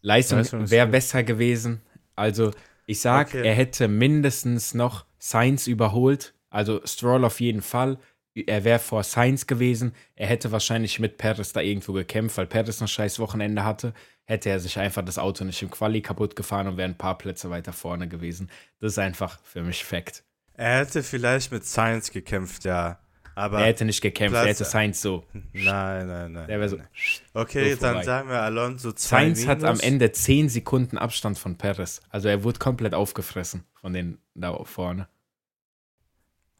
Leistung, 0.00 0.38
Leistung 0.38 0.64
ist 0.64 0.70
wäre 0.70 0.86
besser 0.86 1.22
gewesen. 1.24 1.82
Also, 2.14 2.52
ich 2.86 3.00
sag, 3.00 3.28
Okay. 3.28 3.46
er 3.46 3.54
hätte 3.54 3.88
mindestens 3.88 4.74
noch 4.74 5.04
Sainz 5.18 5.66
überholt. 5.66 6.34
Also, 6.50 6.80
Stroll 6.84 7.24
auf 7.24 7.40
jeden 7.40 7.62
Fall. 7.62 7.98
Er 8.34 8.62
wäre 8.62 8.78
vor 8.78 9.02
Sainz 9.02 9.46
gewesen. 9.46 9.94
Er 10.14 10.28
hätte 10.28 10.52
wahrscheinlich 10.52 11.00
mit 11.00 11.18
Perez 11.18 11.52
da 11.52 11.60
irgendwo 11.60 11.92
gekämpft, 11.92 12.38
weil 12.38 12.46
Perez 12.46 12.80
ein 12.80 12.86
scheiß 12.88 13.18
Wochenende 13.18 13.64
hatte. 13.64 13.94
Hätte 14.24 14.50
er 14.50 14.60
sich 14.60 14.78
einfach 14.78 15.04
das 15.04 15.18
Auto 15.18 15.44
nicht 15.44 15.60
im 15.62 15.70
Quali 15.70 16.02
kaputt 16.02 16.36
gefahren 16.36 16.68
und 16.68 16.76
wäre 16.76 16.88
ein 16.88 16.98
paar 16.98 17.18
Plätze 17.18 17.50
weiter 17.50 17.72
vorne 17.72 18.06
gewesen. 18.06 18.48
Das 18.80 18.92
ist 18.92 18.98
einfach 18.98 19.40
für 19.42 19.62
mich 19.62 19.84
Fakt. 19.84 20.22
Er 20.54 20.80
hätte 20.80 21.02
vielleicht 21.02 21.50
mit 21.50 21.64
Science 21.64 22.12
gekämpft, 22.12 22.64
ja. 22.64 23.00
Aber 23.38 23.60
er 23.60 23.66
hätte 23.66 23.84
nicht 23.84 24.00
gekämpft, 24.00 24.32
Platz- 24.32 24.44
er 24.44 24.50
hätte 24.50 24.64
Sainz 24.64 25.00
so. 25.00 25.24
nein, 25.52 26.06
nein, 26.08 26.32
nein. 26.32 26.48
Der 26.48 26.58
wäre 26.58 26.68
so. 26.68 26.76
nein. 26.76 26.88
Okay, 27.34 27.74
so 27.74 27.80
dann 27.80 28.02
sagen 28.02 28.28
wir 28.28 28.42
Alonso 28.42 28.90
2 28.92 29.16
Sainz 29.16 29.46
hat 29.46 29.58
am 29.62 29.76
minus. 29.76 29.80
Ende 29.82 30.10
10 30.12 30.48
Sekunden 30.48 30.98
Abstand 30.98 31.38
von 31.38 31.56
Perez. 31.56 32.00
Also 32.10 32.28
er 32.28 32.42
wurde 32.42 32.58
komplett 32.58 32.94
aufgefressen 32.94 33.64
von 33.80 33.92
den 33.92 34.18
da 34.34 34.64
vorne. 34.64 35.08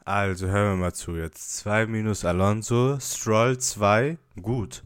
Also 0.04 0.47
hören 0.47 0.78
wir 0.78 0.85
mal 0.87 0.94
zu 0.94 1.16
jetzt. 1.16 1.56
2 1.58 1.87
minus 1.87 2.25
Alonso, 2.25 2.99
Stroll 3.00 3.58
2, 3.58 4.16
gut. 4.40 4.85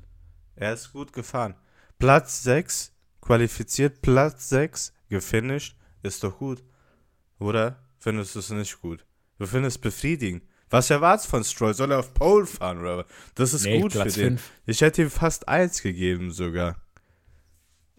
Er 0.56 0.72
ist 0.72 0.92
gut 0.92 1.12
gefahren. 1.12 1.54
Platz 1.98 2.42
6, 2.42 2.92
qualifiziert, 3.20 4.02
Platz 4.02 4.48
6, 4.48 4.92
gefinisht, 5.08 5.76
ist 6.02 6.24
doch 6.24 6.38
gut. 6.38 6.64
Oder 7.38 7.78
findest 7.98 8.34
du 8.34 8.38
es 8.40 8.50
nicht 8.50 8.80
gut? 8.80 9.04
Du 9.38 9.46
findest 9.46 9.76
es 9.76 9.80
befriedigend. 9.80 10.42
Was 10.72 10.88
erwartest 10.88 11.28
von 11.28 11.44
Stroll? 11.44 11.74
Soll 11.74 11.92
er 11.92 11.98
auf 11.98 12.14
Pole 12.14 12.46
fahren, 12.46 12.80
oder? 12.80 13.04
Das 13.34 13.52
ist 13.52 13.64
Nee, 13.64 13.80
gut 13.80 13.92
Platz 13.92 14.14
für 14.14 14.20
den. 14.20 14.38
5. 14.38 14.50
Ich 14.66 14.80
hätte 14.80 15.02
ihm 15.02 15.10
fast 15.10 15.46
1 15.46 15.82
gegeben 15.82 16.30
sogar. 16.30 16.76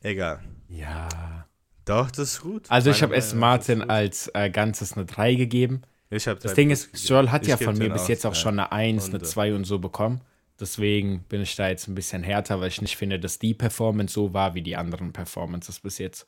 Egal. 0.01 0.43
Ja. 0.69 1.47
Doch, 1.85 2.09
das 2.09 2.33
ist 2.33 2.41
gut. 2.41 2.71
Also 2.71 2.89
ich 2.89 3.03
habe 3.03 3.15
ist 3.15 3.35
Martin 3.35 3.81
als 3.83 4.29
äh, 4.33 4.49
Ganzes 4.49 4.93
eine 4.93 5.05
3 5.05 5.35
gegeben. 5.35 5.83
Ich 6.09 6.27
hab 6.27 6.39
Das 6.39 6.55
Ding 6.55 6.69
Plus 6.69 6.85
ist. 6.85 7.05
Stroll 7.05 7.29
hat 7.29 7.43
Ich 7.43 7.49
ja 7.49 7.57
von 7.57 7.77
mir 7.77 7.91
bis 7.91 8.07
jetzt 8.07 8.25
auch 8.25 8.35
schon 8.35 8.59
eine 8.59 8.71
1, 8.71 9.05
eine 9.05 9.15
Und, 9.15 9.21
äh, 9.21 9.25
2 9.25 9.53
und 9.53 9.65
so 9.65 9.77
bekommen. 9.77 10.21
Deswegen 10.59 11.23
bin 11.29 11.41
ich 11.41 11.55
da 11.55 11.67
jetzt 11.69 11.87
ein 11.87 11.93
bisschen 11.95 12.23
härter, 12.23 12.59
weil 12.59 12.69
ich 12.69 12.81
nicht 12.81 12.97
finde, 12.97 13.19
dass 13.19 13.37
die 13.37 13.53
Performance 13.53 14.13
so 14.15 14.33
war 14.33 14.55
wie 14.55 14.63
die 14.63 14.75
anderen 14.75 15.13
Performances 15.13 15.79
bis 15.79 15.99
jetzt. 15.99 16.27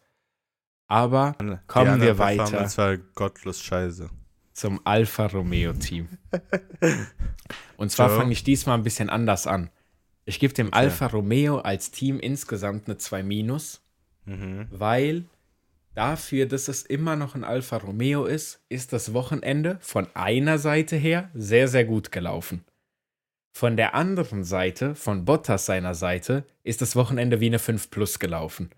Aber 0.88 1.36
kommen 1.66 2.02
wir 2.02 2.20
weiter. 2.20 2.44
Performance 2.44 2.78
war 2.78 2.98
gottlos 2.98 3.62
scheiße. 3.64 4.10
Zum 4.56 4.80
Alfa 4.86 5.28
Romeo 5.28 5.74
Team. 5.74 6.08
Und 7.78 7.92
zwar 7.92 8.10
fange 8.10 8.32
ich 8.32 8.44
diesmal 8.44 8.78
ein 8.78 8.84
bisschen 8.84 9.10
anders 9.10 9.48
an. 9.48 9.70
Ich 10.24 10.40
gebe 10.40 10.54
dem 10.54 10.68
Okay. 10.68 10.78
Alfa 10.78 11.08
Romeo 11.08 11.60
als 11.60 11.92
Team 11.92 12.20
insgesamt 12.20 12.88
eine 12.88 12.98
2 12.98 13.22
minus, 13.22 13.82
Mhm. 14.26 14.68
weil 14.72 15.26
dafür, 15.94 16.48
dass 16.48 16.68
es 16.68 16.82
immer 16.84 17.16
noch 17.16 17.36
ein 17.36 17.44
Alfa 17.44 17.78
Romeo 17.78 18.26
ist, 18.26 18.60
ist 18.70 18.92
das 18.94 19.14
Wochenende 19.14 19.78
von 19.82 20.08
einer 20.16 20.58
Seite 20.58 20.96
her 20.96 21.30
sehr, 21.36 21.68
sehr 21.68 21.86
gut 21.86 22.12
gelaufen. 22.12 22.64
Von 23.54 23.78
der 23.78 23.94
anderen 23.94 24.44
Seite, 24.44 24.96
von 24.96 25.26
Bottas 25.26 25.66
seiner 25.66 25.94
Seite, 25.94 26.44
ist 26.64 26.82
das 26.82 26.96
Wochenende 26.96 27.40
wie 27.40 27.46
eine 27.48 27.60
5 27.60 27.92
plus 27.92 28.20
gelaufen. 28.20 28.72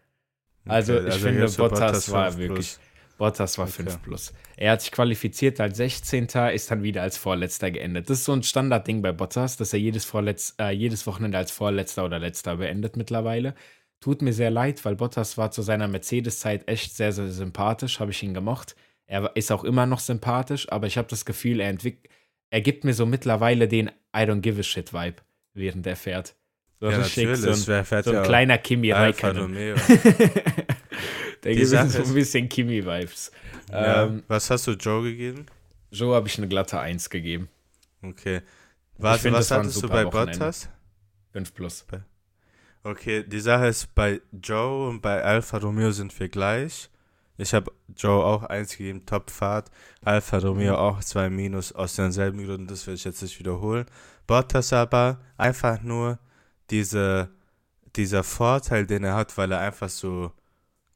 Also 0.65 0.99
ich 0.99 1.15
finde, 1.15 1.41
gibst 1.41 1.57
du 1.59 1.63
Bottas 1.63 2.11
war 2.11 2.31
5 2.31 2.37
wirklich- 2.39 2.75
plus. 2.77 2.79
Bottas 3.17 3.57
war 3.57 3.65
Okay. 3.65 3.83
5 3.83 4.01
plus. 4.03 4.33
Er 4.55 4.71
hat 4.73 4.81
sich 4.81 4.91
qualifiziert 4.91 5.59
als 5.59 5.77
16. 5.77 6.27
ist 6.53 6.71
dann 6.71 6.83
wieder 6.83 7.01
als 7.01 7.17
Vorletzter 7.17 7.71
geendet. 7.71 8.09
Das 8.09 8.19
ist 8.19 8.25
so 8.25 8.33
ein 8.33 8.43
Standardding 8.43 9.01
bei 9.01 9.11
Bottas, 9.11 9.57
dass 9.57 9.73
er 9.73 9.79
jedes, 9.79 10.05
Vorletz, 10.05 10.55
äh, 10.59 10.71
jedes 10.71 11.07
Wochenende 11.07 11.37
als 11.37 11.51
Vorletzter 11.51 12.05
oder 12.05 12.19
Letzter 12.19 12.57
beendet 12.57 12.95
mittlerweile. 12.95 13.55
Tut 13.99 14.21
mir 14.21 14.33
sehr 14.33 14.51
leid, 14.51 14.85
weil 14.85 14.95
Bottas 14.95 15.37
war 15.37 15.49
zu 15.51 15.63
seiner 15.63 15.87
Mercedes-Zeit 15.87 16.67
echt 16.67 16.95
sehr, 16.95 17.11
sehr 17.11 17.29
sympathisch, 17.29 17.99
habe 17.99 18.11
ich 18.11 18.21
ihn 18.21 18.35
gemocht. 18.35 18.75
Er 19.07 19.35
ist 19.35 19.51
auch 19.51 19.63
immer 19.63 19.85
noch 19.87 19.99
sympathisch, 19.99 20.71
aber 20.71 20.85
ich 20.85 20.97
habe 20.97 21.07
das 21.07 21.25
Gefühl, 21.25 21.59
er 21.59 21.69
entwickelt, 21.69 22.11
er 22.49 22.61
gibt 22.61 22.83
mir 22.83 22.93
so 22.93 23.05
mittlerweile 23.05 23.67
den 23.67 23.87
I 24.15 24.19
don't 24.19 24.41
give 24.41 24.59
a 24.59 24.63
shit 24.63 24.93
Vibe, 24.93 25.17
während 25.53 25.87
er 25.87 25.95
fährt. 25.95 26.35
So 26.79 26.89
Ja, 26.89 26.97
richtig 26.97 27.35
so 27.37 27.49
ein, 27.49 27.55
so 27.55 27.71
ein 27.71 27.85
ja 28.05 28.21
kleiner 28.21 28.57
Kimi 28.59 28.93
Alfa 28.93 29.29
Räikkönen. 29.29 29.75
Der 31.43 31.51
Die 31.53 31.57
gibt 31.59 31.69
so 31.69 31.77
ein 31.77 32.13
bisschen 32.13 32.49
Kimi-Vibes. 32.49 33.31
ja. 33.71 34.03
Ähm, 34.05 34.23
Was 34.27 34.49
hast 34.49 34.67
du 34.67 34.71
Joe 34.71 35.03
gegeben? 35.03 35.45
Joe 35.91 36.15
habe 36.15 36.27
ich 36.27 36.37
eine 36.37 36.47
glatte 36.47 36.79
1 36.79 37.09
gegeben. 37.09 37.49
Okay. 38.01 38.41
Warte, 38.97 39.21
find, 39.23 39.35
was 39.35 39.51
hattest 39.51 39.81
du 39.81 39.87
bei 39.87 40.05
Wochenende. 40.05 40.39
Bottas? 40.39 40.69
5 41.33 41.53
plus. 41.53 41.85
Okay, 42.83 43.23
die 43.23 43.39
Sache 43.39 43.67
ist, 43.67 43.93
bei 43.95 44.21
Joe 44.31 44.89
und 44.89 45.01
bei 45.01 45.21
Alfa 45.23 45.57
Romeo 45.57 45.91
sind 45.91 46.17
wir 46.19 46.29
gleich. 46.29 46.89
Ich 47.37 47.53
habe 47.53 47.71
Joe 47.95 48.23
auch 48.23 48.43
eins 48.43 48.75
gegeben, 48.77 49.05
Topfahrt. 49.05 49.69
Alfa 50.03 50.37
Romeo 50.39 50.73
Mhm. 50.73 50.79
auch 50.79 50.99
zwei 51.03 51.29
Minus 51.29 51.71
aus 51.71 51.95
denselben 51.95 52.43
Gründen, 52.45 52.67
das 52.67 52.87
will 52.87 52.95
ich 52.95 53.03
jetzt 53.03 53.21
nicht 53.21 53.37
wiederholen. 53.39 53.85
Bottas 54.25 54.73
aber 54.73 55.19
einfach 55.37 55.81
nur 55.81 56.17
diese, 56.71 57.29
dieser 57.95 58.23
Vorteil, 58.23 58.85
den 58.87 59.03
er 59.03 59.15
hat, 59.15 59.37
weil 59.37 59.51
er 59.51 59.59
einfach 59.59 59.89
so 59.89 60.31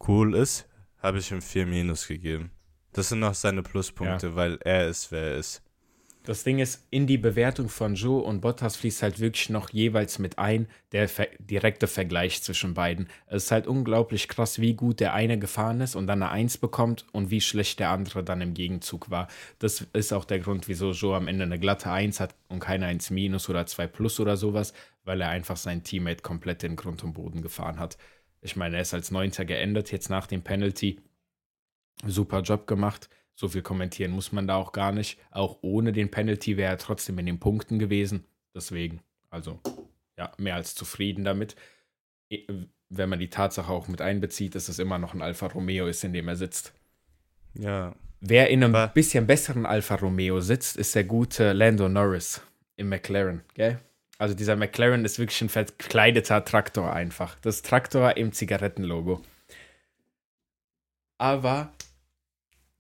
cool 0.08 0.36
ist, 0.36 0.68
habe 0.98 1.20
ich 1.20 1.32
ihm 1.32 1.42
vier 1.42 1.66
Minus 1.66 2.08
gegeben. 2.08 2.52
Das 2.94 3.10
sind 3.10 3.20
noch 3.20 3.34
seine 3.34 3.64
Pluspunkte, 3.64 4.36
weil 4.36 4.58
er 4.64 4.88
ist, 4.88 5.12
wer 5.12 5.32
er 5.32 5.38
ist. 5.38 5.64
Das 6.24 6.44
Ding 6.44 6.60
ist, 6.60 6.86
in 6.92 7.08
die 7.08 7.18
Bewertung 7.18 7.68
von 7.68 7.96
Joe 7.96 8.22
und 8.22 8.42
Bottas 8.42 8.76
fließt 8.76 9.02
halt 9.02 9.20
wirklich 9.20 9.50
noch 9.50 9.72
jeweils 9.72 10.20
mit 10.20 10.38
ein 10.38 10.68
der 10.92 11.10
ver 11.10 11.28
direkte 11.40 11.88
Vergleich 11.88 12.44
zwischen 12.44 12.76
beiden. 12.76 13.10
Es 13.26 13.46
ist 13.46 13.52
halt 13.52 13.66
unglaublich 13.66 14.28
krass, 14.28 14.62
wie 14.62 14.76
gut 14.76 15.00
der 15.00 15.16
eine 15.16 15.40
gefahren 15.40 15.82
ist 15.82 15.96
und 15.96 16.06
dann 16.06 16.22
eine 16.22 16.32
1 16.32 16.60
bekommt 16.60 17.08
und 17.12 17.32
wie 17.32 17.42
schlecht 17.42 17.80
der 17.80 17.90
andere 17.90 18.24
dann 18.24 18.42
im 18.42 18.54
Gegenzug 18.54 19.10
war. 19.10 19.30
Das 19.58 19.88
ist 19.94 20.14
auch 20.14 20.26
der 20.26 20.38
Grund, 20.38 20.68
wieso 20.68 20.92
Joe 20.92 21.16
am 21.16 21.28
Ende 21.28 21.46
eine 21.46 21.58
glatte 21.58 21.90
1 21.90 22.20
hat 22.20 22.36
und 22.50 22.60
keine 22.60 22.86
1 22.86 23.10
minus 23.10 23.50
oder 23.50 23.66
2 23.66 23.88
plus 23.88 24.20
oder 24.20 24.38
sowas, 24.38 24.74
weil 25.04 25.22
er 25.22 25.30
einfach 25.30 25.58
sein 25.58 25.84
Teammate 25.84 26.22
komplett 26.22 26.64
in 26.64 26.76
Grund 26.76 27.04
und 27.04 27.14
Boden 27.14 27.42
gefahren 27.42 27.80
hat. 27.80 27.98
Ich 28.42 28.56
meine, 28.56 28.76
er 28.76 28.82
ist 28.82 28.94
als 28.94 29.12
Neunter 29.12 29.46
geendet, 29.46 29.92
jetzt 29.92 30.10
nach 30.10 30.28
dem 30.28 30.42
Penalty. 30.42 31.00
Super 32.06 32.42
Job 32.42 32.68
gemacht. 32.68 33.10
So 33.36 33.48
viel 33.48 33.62
kommentieren 33.62 34.12
muss 34.12 34.32
man 34.32 34.48
da 34.48 34.56
auch 34.56 34.72
gar 34.72 34.92
nicht. 34.92 35.20
Auch 35.32 35.60
ohne 35.62 35.92
den 35.92 36.12
Penalty 36.12 36.58
wäre 36.58 36.72
er 36.72 36.78
trotzdem 36.78 37.18
in 37.20 37.26
den 37.26 37.40
Punkten 37.40 37.80
gewesen. 37.80 38.26
Deswegen, 38.56 39.02
also, 39.30 39.60
ja, 40.18 40.32
mehr 40.38 40.56
als 40.56 40.76
zufrieden 40.76 41.24
damit. 41.24 41.56
Wenn 42.90 43.10
man 43.10 43.20
die 43.20 43.30
Tatsache 43.30 43.72
auch 43.72 43.88
mit 43.88 44.02
einbezieht, 44.02 44.56
dass 44.56 44.70
es 44.70 44.80
immer 44.80 44.98
noch 44.98 45.14
ein 45.14 45.22
Alfa 45.22 45.48
Romeo 45.48 45.88
ist, 45.88 46.04
in 46.04 46.14
dem 46.14 46.28
er 46.28 46.36
sitzt. 46.36 46.74
Ja, 47.54 47.96
Wer 48.24 48.52
in 48.52 48.64
einem 48.64 48.94
bisschen 48.94 49.26
besseren 49.26 49.66
Alfa 49.66 49.96
Romeo 49.96 50.42
sitzt, 50.42 50.78
ist 50.78 50.94
der 50.94 51.06
gute 51.06 51.54
Lando 51.54 51.90
Norris 51.90 52.40
im 52.76 52.90
McLaren, 52.90 53.42
gell? 53.56 53.80
Also 54.22 54.36
dieser 54.36 54.56
McLaren 54.56 55.04
ist 55.04 55.18
wirklich 55.18 55.42
ein 55.42 55.50
verkleideter 55.50 56.46
Traktor 56.46 56.94
einfach. 56.94 57.40
Das 57.40 57.64
Traktor 57.64 58.18
im 58.18 58.32
Zigarettenlogo. 58.32 59.20
Aber 61.18 61.74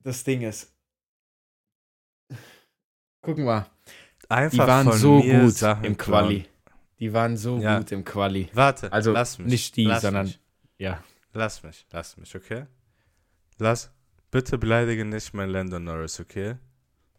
das 0.03 0.23
Ding 0.23 0.43
ist, 0.43 0.71
guck 3.21 3.39
mal, 3.39 3.65
einfach 4.29 4.51
die 4.51 4.69
waren 4.69 4.91
so 4.93 5.19
gut 5.19 5.53
Sachen 5.55 5.85
im 5.85 5.97
klauen. 5.97 6.25
Quali. 6.25 6.45
Die 6.99 7.11
waren 7.11 7.35
so 7.37 7.57
Ja. 7.59 7.79
gut 7.79 7.91
im 7.91 8.05
Quali. 8.05 8.49
Warte, 8.53 8.93
Also 8.93 9.11
lass 9.11 9.39
mich. 9.39 9.47
nicht 9.47 9.75
die, 9.77 9.91
sondern 9.99 10.27
Mich. 10.27 10.39
ja. 10.77 11.03
Lass 11.33 11.63
mich, 11.63 11.87
lass 11.91 12.17
mich, 12.17 12.35
okay? 12.35 12.67
Lass, 13.57 13.89
bitte 14.29 14.59
beleidige 14.59 15.05
nicht 15.05 15.33
mein 15.33 15.49
Lando 15.49 15.79
Norris, 15.79 16.19
okay? 16.19 16.57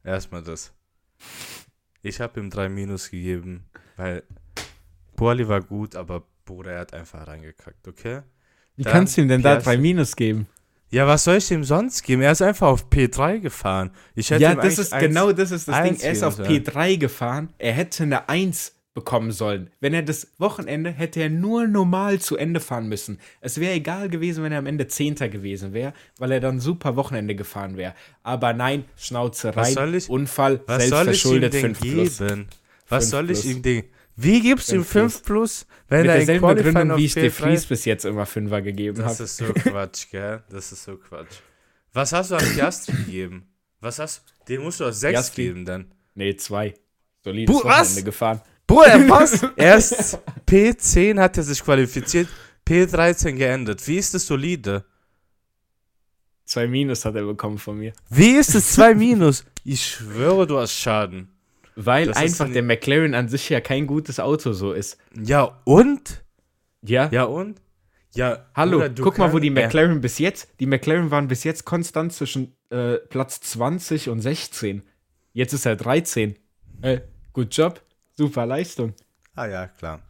Erstmal 0.04 0.44
das. 0.44 0.72
Ich 2.02 2.20
habe 2.20 2.38
ihm 2.38 2.50
drei 2.50 2.68
Minus 2.68 3.10
gegeben, 3.10 3.64
weil 3.96 4.22
Borli 5.16 5.46
war 5.48 5.60
gut, 5.60 5.94
aber 5.96 6.22
Bruder, 6.44 6.72
er 6.72 6.80
hat 6.80 6.94
einfach 6.94 7.26
reingekackt, 7.26 7.86
okay? 7.86 8.22
Wie 8.76 8.82
Dann 8.82 8.92
kannst 8.92 9.16
du 9.16 9.22
ihm 9.22 9.28
denn 9.28 9.42
da 9.42 9.54
Piastri- 9.56 9.64
drei 9.64 9.76
Minus 9.78 10.16
geben? 10.16 10.46
Ja, 10.90 11.06
was 11.06 11.24
soll 11.24 11.36
ich 11.36 11.50
ihm 11.50 11.64
sonst 11.64 12.02
geben? 12.02 12.20
Er 12.22 12.32
ist 12.32 12.42
einfach 12.42 12.68
auf 12.68 12.88
P3 12.90 13.38
gefahren. 13.40 13.90
Ich 14.14 14.30
hätte 14.30 14.42
Ja, 14.42 14.54
das 14.54 14.78
ist 14.78 14.92
eins- 14.92 15.02
genau 15.06 15.32
das 15.32 15.50
ist 15.50 15.68
das 15.68 15.82
Ding. 15.82 15.98
Er 16.00 16.12
ist 16.12 16.22
auf 16.22 16.36
geben 16.36 16.48
sollen. 16.48 16.64
P3 16.64 16.96
gefahren. 16.98 17.48
Er 17.58 17.72
hätte 17.72 18.02
eine 18.02 18.28
1 18.28 18.74
bekommen 18.94 19.32
sollen. 19.32 19.70
Wenn 19.80 19.94
er 19.94 20.02
das 20.02 20.32
Wochenende 20.36 20.90
hätte 20.90 21.20
er 21.20 21.30
nur 21.30 21.66
normal 21.66 22.18
zu 22.18 22.36
Ende 22.36 22.60
fahren 22.60 22.88
müssen. 22.88 23.20
Es 23.40 23.58
wäre 23.58 23.72
egal 23.72 24.10
gewesen, 24.10 24.44
wenn 24.44 24.52
er 24.52 24.58
am 24.58 24.66
Ende 24.66 24.86
Zehnter 24.86 25.30
gewesen 25.30 25.72
wäre, 25.72 25.94
weil 26.18 26.30
er 26.30 26.40
dann 26.40 26.60
super 26.60 26.94
Wochenende 26.96 27.34
gefahren 27.34 27.78
wäre. 27.78 27.94
Aber 28.22 28.52
nein, 28.52 28.84
Schnauze 28.98 29.56
Was 29.56 29.68
rein, 29.68 29.72
soll 29.74 29.94
ich- 29.94 30.10
Unfall, 30.10 30.60
Was 30.66 30.88
soll 30.88 31.08
ich 31.08 31.24
ihm 31.24 31.30
selbstverschuldet 31.40 31.54
denn 31.54 31.74
5 31.74 31.80
plus. 31.80 32.18
Was 32.92 33.10
soll 33.10 33.30
ich 33.30 33.44
ihm 33.44 33.62
denn... 33.62 33.84
Wie 34.14 34.40
gibst 34.40 34.70
du 34.70 34.76
ihm 34.76 34.84
Fünf 34.84 35.14
5 35.14 35.22
plus, 35.24 35.66
wenn 35.88 36.02
Mit 36.02 36.10
er 36.10 36.34
in 36.34 36.38
Qualifying 36.40 36.90
auf 36.90 36.98
wie 36.98 37.06
ich 37.06 37.14
De 37.14 37.28
P3 37.28 37.30
Vries 37.30 37.66
bis 37.66 37.84
jetzt 37.86 38.04
immer 38.04 38.26
Fünfer 38.26 38.60
gegeben 38.60 38.98
Das 38.98 39.14
habe. 39.14 39.24
ist 39.24 39.36
so 39.38 39.46
Quatsch, 39.46 40.10
gell? 40.10 40.42
Das 40.50 40.70
ist 40.70 40.84
so 40.84 40.96
Quatsch. 40.96 41.36
Was 41.94 42.12
hast 42.12 42.30
du 42.30 42.34
an 42.36 42.44
Piastri 42.54 42.92
gegeben? 42.92 43.46
Was 43.80 43.98
hast 43.98 44.22
Den 44.48 44.62
musst 44.62 44.80
du 44.80 44.84
aus 44.84 45.00
6 45.00 45.12
Piastri? 45.12 45.44
geben 45.44 45.64
dann. 45.64 45.94
Nee, 46.14 46.36
2. 46.36 46.74
Solides 47.24 47.54
Puh, 47.56 47.64
was? 47.66 47.78
Wochenende 47.88 48.02
gefahren. 48.04 48.40
Bruder, 48.66 49.08
was? 49.08 49.42
Erst 49.56 50.18
P10 50.46 51.18
hat 51.18 51.36
er 51.38 51.42
sich 51.42 51.62
qualifiziert, 51.64 52.28
P13 52.66 53.32
geendet. 53.32 53.86
Wie 53.88 53.96
ist 53.96 54.12
das 54.12 54.26
solide? 54.26 54.84
2 56.44 56.66
Minus 56.66 57.04
hat 57.06 57.14
er 57.14 57.24
bekommen 57.24 57.56
von 57.58 57.78
mir. 57.78 57.92
Wie 58.10 58.32
ist 58.32 58.54
es 58.54 58.72
2 58.74 58.94
Minus? 58.94 59.44
Ich 59.64 59.82
schwöre, 59.86 60.46
du 60.46 60.58
hast 60.58 60.74
Schaden. 60.74 61.28
Weil 61.76 62.06
Das 62.06 62.16
einfach 62.16 62.46
ein- 62.46 62.52
der 62.52 62.62
McLaren 62.62 63.14
an 63.14 63.28
sich 63.28 63.48
ja 63.48 63.60
kein 63.60 63.86
gutes 63.86 64.20
Auto 64.20 64.52
so 64.52 64.72
ist. 64.72 64.98
Ja, 65.22 65.60
und? 65.64 66.22
Ja, 66.82 67.08
Ja, 67.12 67.24
und? 67.24 67.60
Ja, 68.14 68.44
Hallo, 68.54 68.82
guck 69.00 69.16
mal, 69.16 69.32
wo 69.32 69.38
die 69.38 69.46
Ja. 69.48 69.54
McLaren 69.54 70.00
bis 70.02 70.18
jetzt, 70.18 70.48
die 70.60 70.66
McLaren 70.66 71.10
waren 71.10 71.28
bis 71.28 71.44
jetzt 71.44 71.64
konstant 71.64 72.12
zwischen 72.12 72.54
äh, 72.70 72.96
Platz 72.98 73.40
20 73.40 74.08
und 74.10 74.20
16. 74.20 74.82
Jetzt 75.32 75.52
ist 75.54 75.64
er 75.66 75.76
13. 75.76 76.36
Äh, 76.82 77.00
Gut 77.32 77.56
Job. 77.56 77.80
Super 78.14 78.44
Leistung. 78.44 78.92
Ah 79.34 79.46
ja, 79.46 79.66
klar. 79.68 80.02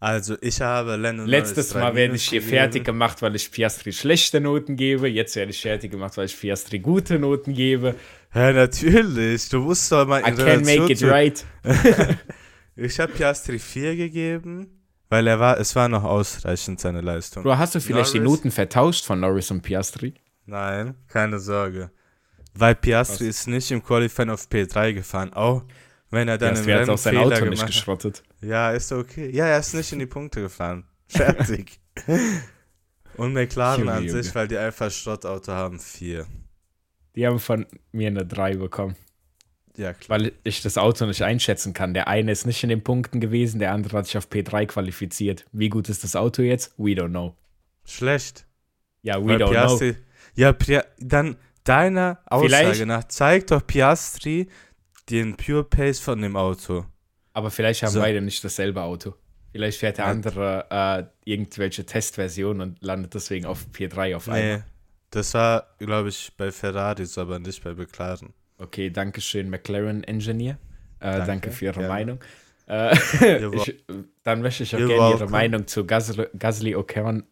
Also 0.00 0.36
ich 0.40 0.60
habe 0.60 0.96
Lennon 0.96 1.26
Letztes 1.26 1.74
Mal 1.74 1.94
werde 1.94 2.16
ich 2.16 2.28
hier 2.28 2.42
fertig 2.42 2.84
gemacht, 2.84 3.22
weil 3.22 3.36
ich 3.36 3.50
Piastri 3.52 3.92
schlechte 3.92 4.40
Noten 4.40 4.76
gebe. 4.76 5.08
Jetzt 5.08 5.36
werde 5.36 5.50
ich 5.52 5.60
fertig 5.60 5.90
gemacht, 5.92 6.16
weil 6.16 6.24
ich 6.26 6.40
Piastri 6.40 6.78
gute 6.80 7.18
Noten 7.18 7.52
gebe. 7.54 7.94
Ja, 8.34 8.52
natürlich. 8.52 9.48
Du 9.48 9.60
musst 9.60 9.90
doch 9.92 10.06
mal 10.06 10.20
in 10.20 10.34
I 10.34 10.36
can 10.36 10.64
make 10.64 10.92
it 10.92 11.02
right. 11.02 11.44
ich 12.76 12.98
habe 12.98 13.12
Piastri 13.12 13.58
4 13.58 13.96
gegeben, 13.96 14.82
weil 15.10 15.26
er 15.26 15.38
war, 15.38 15.58
es 15.58 15.76
war 15.76 15.88
noch 15.88 16.04
ausreichend 16.04 16.80
seine 16.80 17.02
Leistung. 17.02 17.42
Bro, 17.42 17.58
hast 17.58 17.74
du 17.74 17.80
vielleicht 17.80 18.08
Norris? 18.08 18.12
die 18.12 18.20
Noten 18.20 18.50
vertauscht 18.50 19.04
von 19.04 19.20
Norris 19.20 19.50
und 19.50 19.60
Piastri? 19.60 20.14
Nein, 20.46 20.94
keine 21.08 21.38
Sorge. 21.38 21.90
Weil 22.54 22.74
Piastri 22.74 23.28
Was? 23.28 23.36
ist 23.36 23.48
nicht 23.48 23.70
im 23.70 23.82
Qualifying 23.82 24.30
auf 24.30 24.48
P3 24.48 24.94
gefahren. 24.94 25.32
Auch 25.32 25.64
wenn 26.10 26.28
er 26.28 26.38
dann 26.38 26.54
ja, 26.54 26.60
im 26.60 26.66
Rennen 26.66 26.90
auch 26.90 26.98
sein 26.98 27.14
Fehler 27.14 27.36
Auto 27.36 27.44
nicht 27.46 27.66
geschrottet. 27.66 28.22
Ja, 28.40 28.70
ist 28.70 28.92
okay. 28.92 29.30
Ja, 29.30 29.46
er 29.46 29.58
ist 29.58 29.74
nicht 29.74 29.92
in 29.92 29.98
die 29.98 30.06
Punkte 30.06 30.40
gefahren. 30.40 30.84
Fertig. 31.08 31.80
Und 33.16 33.34
McLaren 33.34 33.80
Junge, 33.80 33.92
an 33.92 34.04
Junge. 34.04 34.22
sich, 34.22 34.34
weil 34.34 34.48
die 34.48 34.56
einfach 34.56 34.90
Schrottauto 34.90 35.52
haben, 35.52 35.78
vier. 35.78 36.26
Die 37.14 37.26
haben 37.26 37.38
von 37.38 37.66
mir 37.92 38.08
eine 38.08 38.24
3 38.24 38.56
bekommen. 38.56 38.96
Ja, 39.76 39.92
klar. 39.94 40.18
Weil 40.18 40.32
ich 40.44 40.62
das 40.62 40.76
Auto 40.76 41.06
nicht 41.06 41.22
einschätzen 41.22 41.72
kann. 41.72 41.94
Der 41.94 42.08
eine 42.08 42.32
ist 42.32 42.46
nicht 42.46 42.62
in 42.62 42.68
den 42.68 42.82
Punkten 42.82 43.20
gewesen, 43.20 43.58
der 43.58 43.72
andere 43.72 43.98
hat 43.98 44.06
sich 44.06 44.18
auf 44.18 44.28
P3 44.28 44.66
qualifiziert. 44.66 45.46
Wie 45.52 45.68
gut 45.68 45.88
ist 45.88 46.04
das 46.04 46.14
Auto 46.16 46.42
jetzt? 46.42 46.74
We 46.76 46.90
don't 46.90 47.08
know. 47.08 47.34
Schlecht. 47.84 48.46
Ja, 49.02 49.20
we 49.20 49.28
weil 49.28 49.42
don't 49.42 49.50
Piastri, 49.50 49.94
know. 49.94 50.02
Ja, 50.34 50.84
dann 50.98 51.36
deiner 51.64 52.20
Aussage 52.26 52.48
Vielleicht, 52.48 52.86
nach 52.86 53.04
zeigt 53.04 53.50
doch 53.50 53.66
Piastri, 53.66 54.48
den 55.10 55.36
Pure 55.36 55.64
Pace 55.64 55.98
von 55.98 56.20
dem 56.20 56.36
Auto. 56.36 56.86
Aber 57.32 57.50
vielleicht 57.50 57.82
haben 57.82 57.92
so. 57.92 58.00
beide 58.00 58.20
nicht 58.20 58.44
dasselbe 58.44 58.82
Auto. 58.82 59.14
Vielleicht 59.52 59.78
fährt 59.78 59.98
der 59.98 60.06
andere 60.06 60.66
äh, 60.70 61.30
irgendwelche 61.30 61.84
Testversion 61.84 62.60
und 62.60 62.82
landet 62.82 63.14
deswegen 63.14 63.46
auf 63.46 63.66
P3 63.74 64.16
auf 64.16 64.28
einmal. 64.28 64.56
Nee, 64.58 64.62
das 65.12 65.34
war, 65.34 65.68
glaube 65.78 66.08
ich, 66.08 66.32
bei 66.36 66.50
Ferraris, 66.50 67.16
aber 67.18 67.38
nicht 67.38 67.62
bei 67.62 67.74
McLaren. 67.74 68.32
Okay, 68.58 68.90
danke 68.90 69.20
schön, 69.20 69.50
McLaren 69.50 70.02
Engineer. 70.04 70.58
Äh, 71.00 71.12
danke. 71.12 71.26
danke. 71.26 71.50
für 71.50 71.64
Ihre 71.66 71.82
ja. 71.82 71.88
Meinung. 71.88 72.18
Äh, 72.66 72.96
ich, 73.54 73.84
dann 74.22 74.40
möchte 74.40 74.62
ich 74.62 74.74
auch 74.74 74.78
gerne 74.78 75.14
Ihre 75.16 75.28
Meinung 75.28 75.66
zu 75.66 75.84
Gasly, 75.84 76.26
Gasly 76.38 76.74
Ocon, 76.74 77.24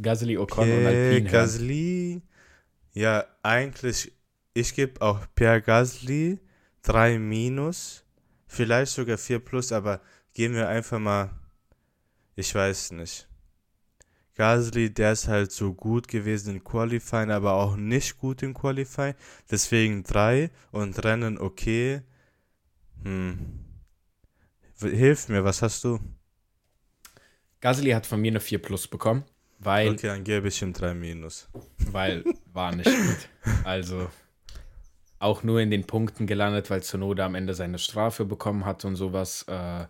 Gasly 0.00 0.38
Ocon 0.38 0.70
und 0.70 0.86
Alpine 0.86 1.28
Gasly, 1.28 2.22
ja, 2.92 3.24
eigentlich, 3.42 4.12
ich 4.54 4.74
gebe 4.74 5.02
auch 5.02 5.26
Pierre 5.34 5.60
Gasly 5.60 6.38
3 6.82 7.18
minus, 7.18 8.04
vielleicht 8.46 8.92
sogar 8.92 9.18
4 9.18 9.40
plus, 9.40 9.72
aber 9.72 10.00
gehen 10.32 10.54
wir 10.54 10.68
einfach 10.68 11.00
mal, 11.00 11.30
ich 12.36 12.54
weiß 12.54 12.92
nicht. 12.92 13.26
Gasly, 14.34 14.92
der 14.92 15.12
ist 15.12 15.28
halt 15.28 15.52
so 15.52 15.72
gut 15.72 16.08
gewesen 16.08 16.56
in 16.56 16.64
Qualifying, 16.64 17.30
aber 17.30 17.54
auch 17.54 17.76
nicht 17.76 18.18
gut 18.18 18.42
in 18.42 18.52
Qualifying. 18.52 19.14
Deswegen 19.50 20.02
3 20.02 20.50
und 20.72 21.04
Rennen 21.04 21.38
okay. 21.38 22.02
Hm. 23.02 23.60
Hilf 24.80 25.28
mir, 25.28 25.44
was 25.44 25.62
hast 25.62 25.84
du? 25.84 26.00
Gasly 27.60 27.92
hat 27.92 28.06
von 28.06 28.20
mir 28.20 28.32
eine 28.32 28.40
4 28.40 28.60
plus 28.60 28.88
bekommen, 28.88 29.24
weil. 29.60 29.90
Okay, 29.90 30.08
dann 30.08 30.24
gebe 30.24 30.48
ich 30.48 30.60
ihm 30.60 30.72
3 30.72 30.94
minus. 30.94 31.48
Weil 31.78 32.24
war 32.52 32.74
nicht 32.74 32.90
gut. 32.90 33.28
Also 33.64 34.08
auch 35.20 35.42
nur 35.42 35.60
in 35.60 35.70
den 35.70 35.86
Punkten 35.86 36.26
gelandet, 36.26 36.70
weil 36.70 36.82
Zunoda 36.82 37.24
am 37.24 37.34
Ende 37.34 37.54
seine 37.54 37.78
Strafe 37.78 38.24
bekommen 38.24 38.66
hat 38.66 38.84
und 38.84 38.96
sowas. 38.96 39.44
Äh, 39.48 39.86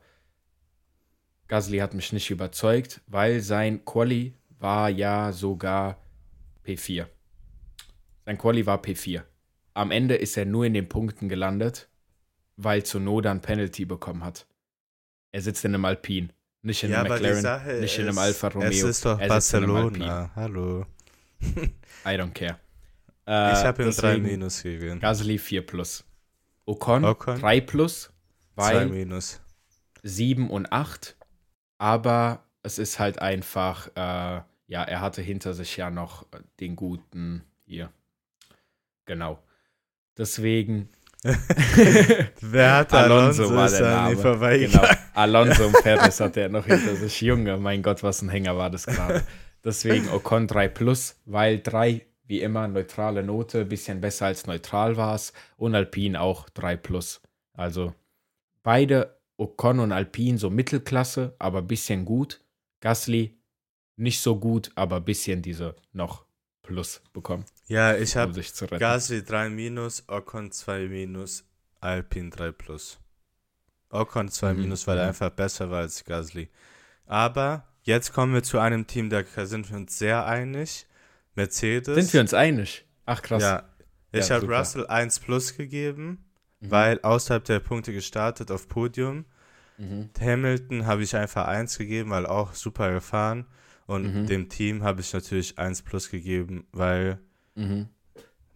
Gasly 1.48 1.78
hat 1.78 1.94
mich 1.94 2.12
nicht 2.12 2.30
überzeugt, 2.30 3.00
weil 3.06 3.40
sein 3.40 3.84
Quali 3.84 4.34
war 4.58 4.88
ja 4.88 5.32
sogar 5.32 5.98
P4. 6.64 7.06
Sein 8.24 8.38
Quali 8.38 8.64
war 8.64 8.80
P4. 8.80 9.22
Am 9.74 9.90
Ende 9.90 10.14
ist 10.14 10.36
er 10.36 10.46
nur 10.46 10.64
in 10.64 10.74
den 10.74 10.88
Punkten 10.88 11.28
gelandet, 11.28 11.88
weil 12.56 12.84
Zunoda 12.84 13.30
ein 13.30 13.42
Penalty 13.42 13.84
bekommen 13.84 14.24
hat. 14.24 14.46
Er 15.32 15.42
sitzt 15.42 15.64
in 15.64 15.74
einem 15.74 15.84
Alpine, 15.84 16.28
nicht 16.62 16.82
in 16.84 16.92
ja, 16.92 17.00
einem 17.00 17.12
McLaren, 17.12 17.80
nicht 17.80 17.98
in 17.98 18.08
einem 18.08 18.18
Alfa 18.18 18.48
Romeo. 18.48 18.68
Es 18.68 18.82
ist 18.82 19.04
doch 19.04 19.18
er 19.18 19.28
Barcelona. 19.28 20.30
Hallo. 20.34 20.86
I 21.40 22.10
don't 22.10 22.32
care. 22.32 22.58
Äh, 23.26 23.52
ich 23.52 23.64
habe 23.64 23.84
ihm 23.84 23.90
3 23.90 24.18
Minus 24.18 24.62
gegeben. 24.62 25.00
Gasly 25.00 25.38
4 25.38 25.66
Plus. 25.66 26.04
Ocon, 26.66 27.04
Ocon 27.04 27.38
3 27.38 27.60
Plus, 27.62 28.10
weil 28.54 28.88
2 28.88 28.92
Minus. 28.94 29.40
7 30.02 30.50
und 30.50 30.72
8. 30.72 31.16
Aber 31.84 32.42
es 32.62 32.78
ist 32.78 32.98
halt 32.98 33.18
einfach, 33.18 33.88
äh, 33.88 34.40
ja, 34.68 34.84
er 34.84 35.02
hatte 35.02 35.20
hinter 35.20 35.52
sich 35.52 35.76
ja 35.76 35.90
noch 35.90 36.24
den 36.58 36.76
guten 36.76 37.44
hier. 37.66 37.92
Genau. 39.04 39.38
Deswegen. 40.16 40.88
Wer 42.40 42.76
hat 42.76 42.94
Alonso, 42.94 43.42
Alonso 43.42 43.54
war 43.54 43.68
der 43.68 43.90
Name. 43.90 44.58
Genau. 44.60 44.88
Alonso 45.12 45.66
und 45.66 45.82
Perez 45.82 46.20
hat 46.20 46.38
er 46.38 46.48
noch 46.48 46.64
hinter 46.64 46.96
sich. 46.96 47.20
Junge, 47.20 47.58
mein 47.58 47.82
Gott, 47.82 48.02
was 48.02 48.22
ein 48.22 48.30
Hänger 48.30 48.56
war 48.56 48.70
das 48.70 48.86
gerade. 48.86 49.22
Deswegen 49.62 50.08
Ocon 50.08 50.46
3 50.46 50.68
Plus, 50.68 51.20
weil 51.26 51.60
3 51.60 52.00
wie 52.26 52.40
immer 52.40 52.66
neutrale 52.66 53.22
Note, 53.22 53.66
bisschen 53.66 54.00
besser 54.00 54.24
als 54.24 54.46
neutral 54.46 54.96
war 54.96 55.16
es. 55.16 55.34
Und 55.58 55.74
Alpine 55.74 56.18
auch 56.18 56.48
3 56.48 56.78
plus. 56.78 57.20
Also 57.52 57.92
beide 58.62 59.13
Ocon 59.36 59.80
und 59.80 59.92
Alpine 59.92 60.38
so 60.38 60.50
Mittelklasse, 60.50 61.34
aber 61.38 61.62
bisschen 61.62 62.04
gut. 62.04 62.40
Gasly 62.80 63.38
nicht 63.96 64.20
so 64.20 64.38
gut, 64.38 64.70
aber 64.74 65.00
bisschen 65.00 65.42
diese 65.42 65.76
noch 65.92 66.24
Plus 66.64 67.02
bekommen. 67.12 67.44
Ja, 67.66 67.94
ich 67.94 68.16
habe 68.16 68.32
um 68.32 68.78
Gasly 68.78 69.22
3 69.22 69.50
minus, 69.50 70.02
Ocon 70.08 70.50
2 70.50 70.88
minus, 70.88 71.44
Alpine 71.80 72.30
3 72.30 72.52
plus. 72.52 72.98
Ocon 73.90 74.30
2 74.30 74.54
mhm, 74.54 74.60
minus, 74.62 74.86
weil 74.86 74.96
er 74.96 75.08
einfach 75.08 75.28
besser 75.28 75.70
war 75.70 75.80
als 75.80 76.02
Gasly. 76.04 76.48
Aber 77.04 77.68
jetzt 77.82 78.14
kommen 78.14 78.32
wir 78.32 78.42
zu 78.42 78.58
einem 78.58 78.86
Team, 78.86 79.10
da 79.10 79.22
sind 79.44 79.68
wir 79.68 79.76
uns 79.76 79.98
sehr 79.98 80.24
einig. 80.24 80.86
Mercedes. 81.34 81.94
Sind 81.96 82.12
wir 82.14 82.20
uns 82.22 82.32
einig? 82.32 82.86
Ach 83.04 83.20
krass. 83.20 83.42
Ja, 83.42 83.68
ich 84.12 84.28
ja, 84.28 84.36
habe 84.36 84.46
Russell 84.46 84.86
1 84.86 85.20
plus 85.20 85.56
gegeben, 85.58 86.23
mhm. 86.64 86.70
weil 86.70 87.00
außerhalb 87.00 87.44
der 87.44 87.60
Punkte 87.60 87.92
gestartet 87.92 88.50
auf 88.50 88.68
Podium. 88.68 89.24
Mhm. 89.78 90.10
Hamilton 90.20 90.86
habe 90.86 91.02
ich 91.02 91.16
einfach 91.16 91.46
1 91.46 91.78
gegeben, 91.78 92.10
weil 92.10 92.26
auch 92.26 92.54
super 92.54 92.92
gefahren. 92.92 93.46
Und 93.86 94.14
mhm. 94.14 94.26
dem 94.26 94.48
Team 94.48 94.82
habe 94.82 95.00
ich 95.00 95.12
natürlich 95.12 95.58
1 95.58 95.82
plus 95.82 96.10
gegeben, 96.10 96.66
weil 96.72 97.18
mhm. 97.54 97.88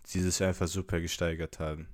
sie 0.04 0.20
sich 0.20 0.42
einfach 0.42 0.68
super 0.68 1.00
gesteigert 1.00 1.58
haben. 1.58 1.88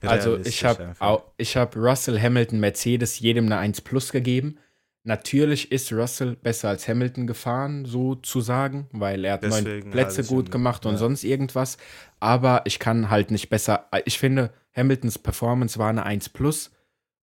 Also 0.00 0.38
ich 0.38 0.64
habe 0.64 0.94
hab 0.98 1.76
Russell, 1.76 2.20
Hamilton, 2.20 2.60
Mercedes 2.60 3.20
jedem 3.20 3.46
eine 3.46 3.58
1 3.58 3.82
plus 3.82 4.10
gegeben. 4.12 4.58
Natürlich 5.04 5.72
ist 5.72 5.92
Russell 5.92 6.36
besser 6.36 6.68
als 6.68 6.86
Hamilton 6.86 7.26
gefahren, 7.26 7.84
sozusagen, 7.84 8.88
weil 8.92 9.24
er 9.24 9.34
hat 9.34 9.42
Deswegen 9.42 9.80
neun 9.80 9.90
Plätze 9.90 10.22
gut 10.22 10.52
gemacht 10.52 10.86
und 10.86 10.92
ja. 10.92 10.98
sonst 10.98 11.24
irgendwas. 11.24 11.76
Aber 12.20 12.62
ich 12.66 12.78
kann 12.78 13.10
halt 13.10 13.32
nicht 13.32 13.48
besser. 13.48 13.88
Ich 14.04 14.18
finde, 14.18 14.52
Hamiltons 14.74 15.18
Performance 15.18 15.78
war 15.78 15.90
eine 15.90 16.04
1 16.04 16.30
plus 16.30 16.70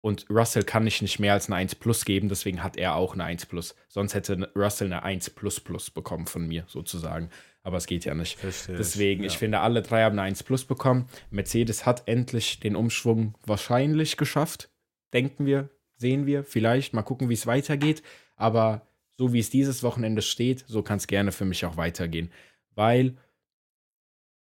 und 0.01 0.27
Russell 0.31 0.65
kann 0.65 0.87
ich 0.87 1.03
nicht 1.03 1.19
mehr 1.19 1.33
als 1.33 1.47
eine 1.47 1.57
1 1.57 1.75
plus 1.77 2.05
geben, 2.05 2.29
deswegen 2.29 2.63
hat 2.63 2.77
er 2.77 2.95
auch 2.95 3.15
eine 3.15 3.25
1 3.25 3.47
plus. 3.47 3.75
Sonst 3.89 4.15
hätte 4.15 4.51
Russell 4.55 4.87
eine 4.87 5.03
1 5.03 5.31
plus 5.31 5.61
plus 5.61 5.91
bekommen 5.91 6.27
von 6.27 6.47
mir, 6.47 6.65
sozusagen. 6.69 7.31
Aber 7.63 7.77
es 7.77 7.87
geht 7.87 8.05
ja 8.05 8.15
nicht. 8.15 8.39
Verstehe 8.39 8.77
deswegen, 8.77 9.23
ich, 9.23 9.31
ja. 9.31 9.33
ich 9.33 9.39
finde, 9.39 9.61
alle 9.61 9.83
drei 9.83 10.03
haben 10.05 10.19
eine 10.19 10.29
1 10.29 10.45
plus 10.45 10.65
bekommen. 10.65 11.09
Mercedes 11.31 11.85
hat 11.85 12.07
endlich 12.07 12.61
den 12.61 12.77
Umschwung 12.77 13.35
wahrscheinlich 13.45 14.17
geschafft, 14.17 14.71
denken 15.13 15.47
wir, 15.47 15.69
sehen 15.97 16.27
wir. 16.27 16.45
Vielleicht 16.45 16.95
mal 16.95 17.03
gucken, 17.03 17.29
wie 17.29 17.35
es 17.35 17.47
weitergeht. 17.47 18.03
Aber 18.37 18.87
so 19.17 19.33
wie 19.33 19.41
es 19.41 19.51
dieses 19.51 19.83
Wochenende 19.83 20.23
steht, 20.23 20.65
so 20.69 20.83
kann 20.83 20.99
es 20.99 21.09
gerne 21.09 21.33
für 21.33 21.45
mich 21.45 21.65
auch 21.67 21.77
weitergehen. 21.77 22.31
Weil 22.75 23.17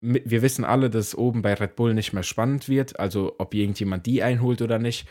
wir 0.01 0.41
wissen 0.41 0.65
alle, 0.65 0.89
dass 0.89 1.09
es 1.09 1.17
oben 1.17 1.41
bei 1.41 1.53
Red 1.53 1.75
Bull 1.75 1.93
nicht 1.93 2.11
mehr 2.11 2.23
spannend 2.23 2.67
wird. 2.67 2.99
Also 2.99 3.35
ob 3.37 3.53
irgendjemand 3.53 4.05
die 4.05 4.23
einholt 4.23 4.61
oder 4.61 4.79
nicht. 4.79 5.07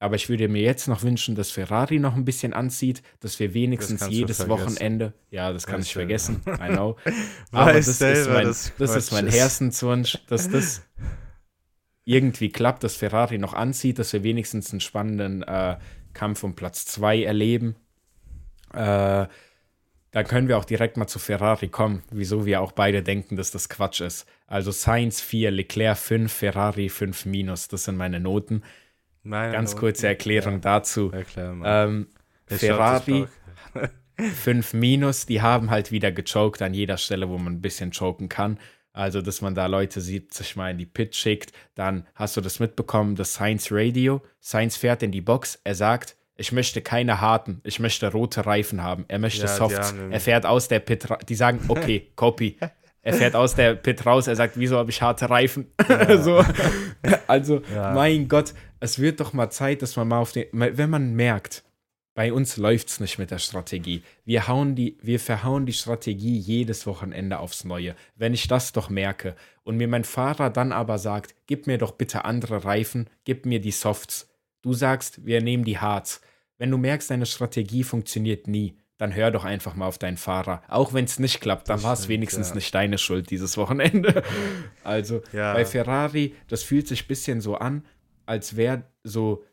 Aber 0.00 0.16
ich 0.16 0.28
würde 0.28 0.48
mir 0.48 0.60
jetzt 0.60 0.86
noch 0.86 1.02
wünschen, 1.02 1.34
dass 1.34 1.50
Ferrari 1.50 1.98
noch 1.98 2.14
ein 2.14 2.26
bisschen 2.26 2.52
anzieht, 2.52 3.02
dass 3.20 3.40
wir 3.40 3.54
wenigstens 3.54 4.06
jedes 4.10 4.48
Wochenende, 4.48 5.14
ja, 5.30 5.50
das 5.52 5.66
kann 5.66 5.78
Weiß 5.78 5.86
ich 5.86 5.92
vergessen, 5.94 6.42
I 6.46 6.72
know. 6.72 6.96
Aber 7.52 7.72
das 7.72 7.88
ist, 7.88 8.28
mein, 8.28 8.44
das, 8.44 8.72
das 8.76 8.96
ist 8.96 9.12
mein 9.12 9.28
Herzenswunsch, 9.28 10.18
dass 10.26 10.50
das 10.50 10.82
irgendwie 12.04 12.50
klappt, 12.50 12.84
dass 12.84 12.96
Ferrari 12.96 13.38
noch 13.38 13.54
anzieht, 13.54 13.98
dass 13.98 14.12
wir 14.12 14.22
wenigstens 14.24 14.72
einen 14.72 14.80
spannenden 14.80 15.42
äh, 15.42 15.78
Kampf 16.12 16.44
um 16.44 16.54
Platz 16.54 16.84
2 16.84 17.22
erleben. 17.22 17.76
Äh, 18.74 19.26
dann 20.14 20.28
können 20.28 20.46
wir 20.46 20.58
auch 20.58 20.64
direkt 20.64 20.96
mal 20.96 21.08
zu 21.08 21.18
Ferrari 21.18 21.66
kommen, 21.66 22.04
wieso 22.12 22.46
wir 22.46 22.60
auch 22.60 22.70
beide 22.70 23.02
denken, 23.02 23.34
dass 23.34 23.50
das 23.50 23.68
Quatsch 23.68 24.00
ist. 24.00 24.26
Also 24.46 24.70
Sainz 24.70 25.20
4, 25.20 25.50
Leclerc 25.50 25.98
5, 25.98 26.32
Ferrari 26.32 26.88
5 26.88 27.26
minus, 27.26 27.66
das 27.66 27.82
sind 27.84 27.96
meine 27.96 28.20
Noten. 28.20 28.62
Meine 29.24 29.52
Ganz 29.52 29.72
Noten? 29.72 29.80
kurze 29.80 30.06
Erklärung 30.06 30.60
dazu. 30.60 31.10
Ja, 31.10 31.18
erklär 31.18 31.52
mal. 31.52 31.86
Ähm, 31.86 32.06
Ferrari, 32.46 33.26
glaub, 33.72 33.90
das 34.16 34.38
5 34.44 34.74
minus, 34.74 35.26
die 35.26 35.42
haben 35.42 35.70
halt 35.70 35.90
wieder 35.90 36.12
gechoked 36.12 36.62
an 36.62 36.74
jeder 36.74 36.96
Stelle, 36.96 37.28
wo 37.28 37.36
man 37.36 37.54
ein 37.54 37.60
bisschen 37.60 37.90
choken 37.90 38.28
kann. 38.28 38.60
Also, 38.92 39.20
dass 39.20 39.40
man 39.40 39.56
da 39.56 39.66
Leute 39.66 40.00
70 40.00 40.54
Mal 40.54 40.70
in 40.70 40.78
die 40.78 40.86
Pit 40.86 41.16
schickt. 41.16 41.50
Dann 41.74 42.06
hast 42.14 42.36
du 42.36 42.40
das 42.40 42.60
mitbekommen, 42.60 43.16
das 43.16 43.34
Science 43.34 43.72
Radio. 43.72 44.22
Science 44.40 44.76
fährt 44.76 45.02
in 45.02 45.10
die 45.10 45.22
Box. 45.22 45.60
Er 45.64 45.74
sagt, 45.74 46.14
ich 46.36 46.52
möchte 46.52 46.82
keine 46.82 47.20
harten, 47.20 47.60
ich 47.64 47.78
möchte 47.80 48.10
rote 48.10 48.44
Reifen 48.46 48.82
haben. 48.82 49.04
Er 49.08 49.18
möchte 49.18 49.42
Ja, 49.42 49.48
Softs. 49.48 49.92
haben- 49.92 50.10
Er 50.12 50.20
fährt 50.20 50.46
aus 50.46 50.68
der 50.68 50.80
Pit. 50.80 51.10
ra- 51.10 51.18
Die 51.18 51.34
sagen, 51.34 51.60
okay, 51.68 52.10
copy. 52.16 52.56
Er 53.02 53.12
fährt 53.12 53.36
aus 53.36 53.54
der 53.54 53.74
Pit 53.74 54.04
raus. 54.06 54.26
Er 54.26 54.34
sagt, 54.36 54.58
wieso 54.58 54.78
habe 54.78 54.90
ich 54.90 55.02
harte 55.02 55.28
Reifen? 55.28 55.66
so. 56.22 56.42
Also, 57.26 57.60
Ja. 57.74 57.92
mein 57.92 58.28
Gott, 58.28 58.54
es 58.80 58.98
wird 58.98 59.20
doch 59.20 59.32
mal 59.32 59.50
Zeit, 59.50 59.82
dass 59.82 59.96
man 59.96 60.08
mal 60.08 60.18
auf 60.20 60.32
den. 60.32 60.46
Wenn 60.52 60.88
man 60.90 61.14
merkt, 61.14 61.64
bei 62.14 62.32
uns 62.32 62.56
läuft 62.56 62.88
es 62.88 63.00
nicht 63.00 63.18
mit 63.18 63.30
der 63.30 63.38
Strategie. 63.38 64.02
Wir, 64.24 64.46
hauen 64.48 64.74
die, 64.74 64.96
wir 65.02 65.18
verhauen 65.20 65.66
die 65.66 65.72
Strategie 65.72 66.36
jedes 66.38 66.86
Wochenende 66.86 67.38
aufs 67.40 67.64
Neue. 67.64 67.94
Wenn 68.16 68.32
ich 68.34 68.46
das 68.48 68.72
doch 68.72 68.88
merke 68.88 69.34
und 69.64 69.76
mir 69.76 69.88
mein 69.88 70.04
Fahrer 70.04 70.48
dann 70.48 70.70
aber 70.72 70.98
sagt, 70.98 71.34
gib 71.46 71.66
mir 71.66 71.76
doch 71.76 71.92
bitte 71.92 72.24
andere 72.24 72.64
Reifen, 72.64 73.08
gib 73.24 73.46
mir 73.46 73.60
die 73.60 73.72
Softs. 73.72 74.30
Du 74.64 74.72
sagst, 74.72 75.26
wir 75.26 75.42
nehmen 75.42 75.64
die 75.64 75.78
Hards. 75.78 76.22
Wenn 76.56 76.70
du 76.70 76.78
merkst, 76.78 77.10
deine 77.10 77.26
Strategie 77.26 77.84
funktioniert 77.84 78.48
nie, 78.48 78.78
dann 78.96 79.14
hör 79.14 79.30
doch 79.30 79.44
einfach 79.44 79.74
mal 79.74 79.86
auf 79.86 79.98
deinen 79.98 80.16
Fahrer. 80.16 80.62
Auch 80.68 80.94
wenn 80.94 81.04
es 81.04 81.18
nicht 81.18 81.42
klappt, 81.42 81.68
dann 81.68 81.82
war 81.82 81.92
es 81.92 82.08
wenigstens 82.08 82.48
ja. 82.48 82.54
nicht 82.54 82.74
deine 82.74 82.96
Schuld 82.96 83.28
dieses 83.30 83.58
Wochenende. 83.58 84.22
Also 84.82 85.20
Ja. 85.34 85.52
bei 85.52 85.66
Ferrari, 85.66 86.34
das 86.48 86.62
fühlt 86.62 86.88
sich 86.88 87.04
ein 87.04 87.08
bisschen 87.08 87.40
so 87.42 87.56
an, 87.56 87.84
als 88.24 88.56
wäre 88.56 88.84
so, 89.02 89.44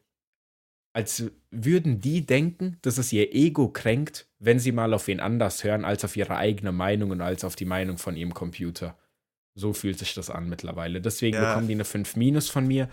als 0.93 1.25
würden 1.49 1.99
die 1.99 2.25
denken, 2.25 2.77
dass 2.83 2.97
es 2.97 3.11
ihr 3.11 3.33
Ego 3.35 3.67
kränkt, 3.69 4.27
wenn 4.39 4.59
sie 4.59 4.71
mal 4.71 4.93
auf 4.93 5.07
wen 5.07 5.19
anders 5.19 5.63
hören, 5.65 5.83
als 5.83 6.05
auf 6.05 6.15
ihre 6.15 6.37
eigene 6.37 6.71
Meinung 6.71 7.11
und 7.11 7.19
als 7.21 7.43
auf 7.43 7.57
die 7.57 7.65
Meinung 7.65 7.97
von 7.97 8.15
ihrem 8.15 8.33
Computer. 8.33 8.97
So 9.55 9.73
fühlt 9.73 9.99
sich 9.99 10.13
das 10.13 10.29
an 10.29 10.47
mittlerweile. 10.47 11.01
Deswegen 11.01 11.35
Ja. 11.35 11.49
bekommen 11.49 11.67
die 11.67 11.73
eine 11.73 11.83
5 11.85 12.15
Minus 12.15 12.49
von 12.49 12.65
mir. 12.65 12.87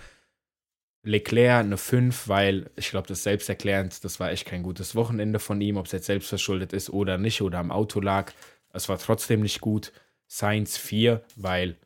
Leclerc 1.03 1.61
eine 1.61 1.77
5, 1.77 2.29
weil 2.29 2.71
ich 2.77 2.91
glaube, 2.91 3.09
das 3.09 3.19
ist 3.19 3.25
selbsterklärend, 3.25 4.05
das 4.05 4.21
war 4.21 4.31
echt 4.31 4.47
kein 4.47 4.63
gutes 4.63 4.95
Wochenende 4.95 5.39
von 5.39 5.61
ihm, 5.61 5.77
ob 5.77 5.87
es 5.87 5.93
jetzt 5.93 6.07
selbst 6.07 6.29
verschuldet 6.29 6.73
ist 6.73 6.91
oder 6.91 7.19
nicht 7.19 7.41
oder 7.41 7.59
am 7.59 7.71
Auto 7.71 8.01
lag. 8.01 8.33
Es 8.73 8.89
war 8.89 8.99
trotzdem 8.99 9.41
nicht 9.41 9.61
gut. 9.61 9.93
Sainz 10.27 10.77
4, 10.77 11.23
weil 11.37 11.77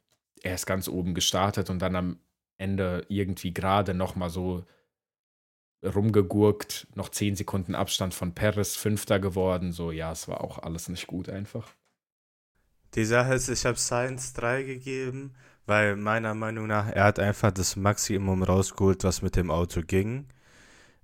er 0.43 0.55
ist 0.55 0.67
ganz 0.67 0.89
oben 0.89 1.15
gestartet 1.15 1.71
und 1.71 1.81
dann 1.81 1.95
am 1.95 2.19
Ende 2.59 3.05
irgendwie 3.09 3.55
gerade 3.55 3.95
nochmal 3.95 4.31
so 4.31 4.65
rumgegurkt, 5.85 6.87
noch 6.95 7.09
10 7.09 7.37
Sekunden 7.37 7.75
Abstand 7.75 8.15
von 8.15 8.35
Perez, 8.35 8.77
Fünfter 8.77 9.19
geworden. 9.19 9.73
So, 9.73 9.91
ja, 9.91 10.13
es 10.13 10.29
war 10.29 10.43
auch 10.43 10.59
alles 10.59 10.89
nicht 10.89 11.07
gut 11.07 11.29
einfach. 11.29 11.69
Die 12.95 13.05
Sache 13.05 13.35
ist, 13.35 13.49
ich 13.49 13.65
habe 13.65 13.79
Science 13.79 14.33
3 14.35 14.65
gegeben, 14.65 15.35
weil 15.67 15.97
meiner 15.97 16.35
Meinung 16.35 16.67
nach, 16.67 16.89
er 16.89 17.05
hat 17.05 17.19
einfach 17.19 17.53
das 17.53 17.77
Maximum 17.77 18.43
rausgeholt, 18.43 19.05
was 19.05 19.23
mit 19.23 19.37
dem 19.37 19.51
Auto 19.51 19.83
ging. 19.83 20.27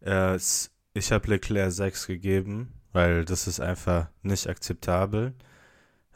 Äh, 0.05 0.37
ich 0.95 1.13
habe 1.13 1.29
Leclerc 1.29 1.73
6 1.73 2.07
gegeben, 2.07 2.73
weil 2.93 3.25
das 3.25 3.47
ist 3.47 3.61
einfach 3.61 4.09
nicht 4.23 4.49
akzeptabel, 4.49 5.35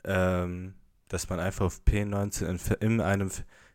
ähm, 0.04 0.74
dass 1.08 1.28
man 1.28 1.40
einfach 1.40 1.66
auf 1.66 1.80
P19 1.86 2.46
in, 2.80 2.90
in 2.92 3.00
einem... 3.00 3.30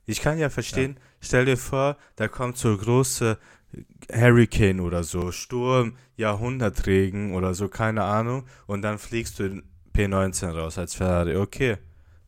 Ich 0.05 0.21
kann 0.21 0.37
ja 0.37 0.49
verstehen, 0.49 0.99
stell 1.19 1.45
dir 1.45 1.57
vor, 1.57 1.97
da 2.15 2.27
kommt 2.27 2.57
so 2.57 2.75
große 2.77 3.37
Hurricane 4.11 4.79
oder 4.79 5.03
so, 5.03 5.31
Sturm, 5.31 5.97
Jahrhundertregen 6.15 7.33
oder 7.33 7.53
so, 7.53 7.67
keine 7.67 8.03
Ahnung, 8.03 8.45
und 8.67 8.81
dann 8.81 8.99
fliegst 8.99 9.39
du 9.39 9.43
in 9.43 9.63
P19 9.93 10.51
raus 10.51 10.77
als 10.77 10.95
Ferrari. 10.95 11.35
Okay, 11.35 11.77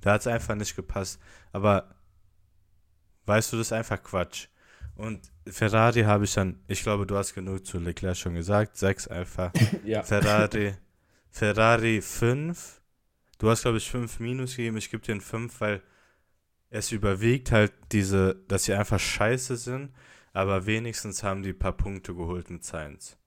da 0.02 0.14
hat 0.14 0.22
es 0.22 0.28
einfach 0.28 0.56
nicht 0.56 0.76
gepasst. 0.76 1.20
Aber 1.52 1.96
weißt 3.30 3.54
du, 3.54 3.58
das 3.58 3.68
ist 3.68 3.74
einfach 3.74 4.02
Quatsch. 4.04 4.48
Und 4.96 5.32
Ferrari 5.48 6.02
habe 6.02 6.26
ich 6.26 6.34
dann, 6.34 6.60
ich 6.68 6.84
glaube, 6.84 7.06
du 7.06 7.16
hast 7.16 7.34
genug 7.34 7.66
zu 7.66 7.80
Leclerc 7.80 8.18
schon 8.18 8.36
gesagt, 8.36 8.76
6 8.76 9.08
einfach. 9.08 9.54
Ja. 9.86 10.04
Ferrari, 10.04 10.74
Ferrari 11.30 12.02
5. 12.02 12.82
Du 13.38 13.50
hast, 13.50 13.62
glaube 13.62 13.78
ich, 13.78 13.90
5 13.90 14.20
Minus 14.20 14.58
gegeben. 14.58 14.76
Ich 14.78 14.92
gebe 14.92 15.06
dir 15.06 15.16
ein 15.16 15.22
5, 15.22 15.62
weil 15.62 15.82
es 16.70 16.92
überwiegt 16.92 17.52
halt 17.52 17.72
diese, 17.92 18.36
dass 18.48 18.66
sie 18.66 18.74
einfach 18.74 19.00
scheiße 19.00 19.56
sind, 19.58 19.92
aber 20.34 20.66
wenigstens 20.66 21.24
haben 21.24 21.44
die 21.44 21.50
ein 21.50 21.60
paar 21.60 21.78
Punkte 21.78 22.14
geholt 22.14 22.50
mit 22.50 22.64
Science. 22.64 23.18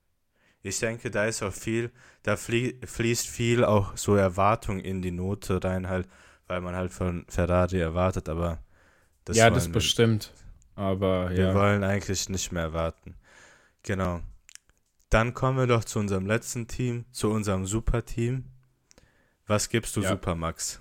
Ich 0.62 0.78
denke, 0.78 1.10
da 1.10 1.24
ist 1.24 1.42
auch 1.42 1.52
viel, 1.52 1.90
da 2.22 2.36
flie 2.36 2.78
fließt 2.84 3.26
viel 3.26 3.64
auch 3.64 3.96
so 3.96 4.14
Erwartung 4.14 4.78
in 4.78 5.02
die 5.02 5.10
Note 5.10 5.62
rein, 5.64 5.88
halt, 5.88 6.08
weil 6.46 6.60
man 6.60 6.76
halt 6.76 6.92
von 6.92 7.24
Ferrari 7.28 7.80
erwartet, 7.80 8.28
aber 8.28 8.62
das 9.24 9.36
ja, 9.36 9.50
das 9.50 9.66
wir- 9.68 9.72
bestimmt. 9.72 10.32
Aber 10.74 11.30
wir 11.30 11.36
ja. 11.48 11.54
wollen 11.54 11.84
eigentlich 11.84 12.28
nicht 12.28 12.50
mehr 12.52 12.62
erwarten. 12.62 13.14
Genau. 13.82 14.20
Dann 15.10 15.34
kommen 15.34 15.58
wir 15.58 15.66
doch 15.66 15.84
zu 15.84 15.98
unserem 15.98 16.26
letzten 16.26 16.66
Team, 16.66 17.04
zu 17.12 17.30
unserem 17.30 17.66
Superteam. 17.66 18.46
Was 19.46 19.68
gibst 19.68 19.94
du 19.96 20.00
Ja. 20.00 20.08
Supermax? 20.10 20.80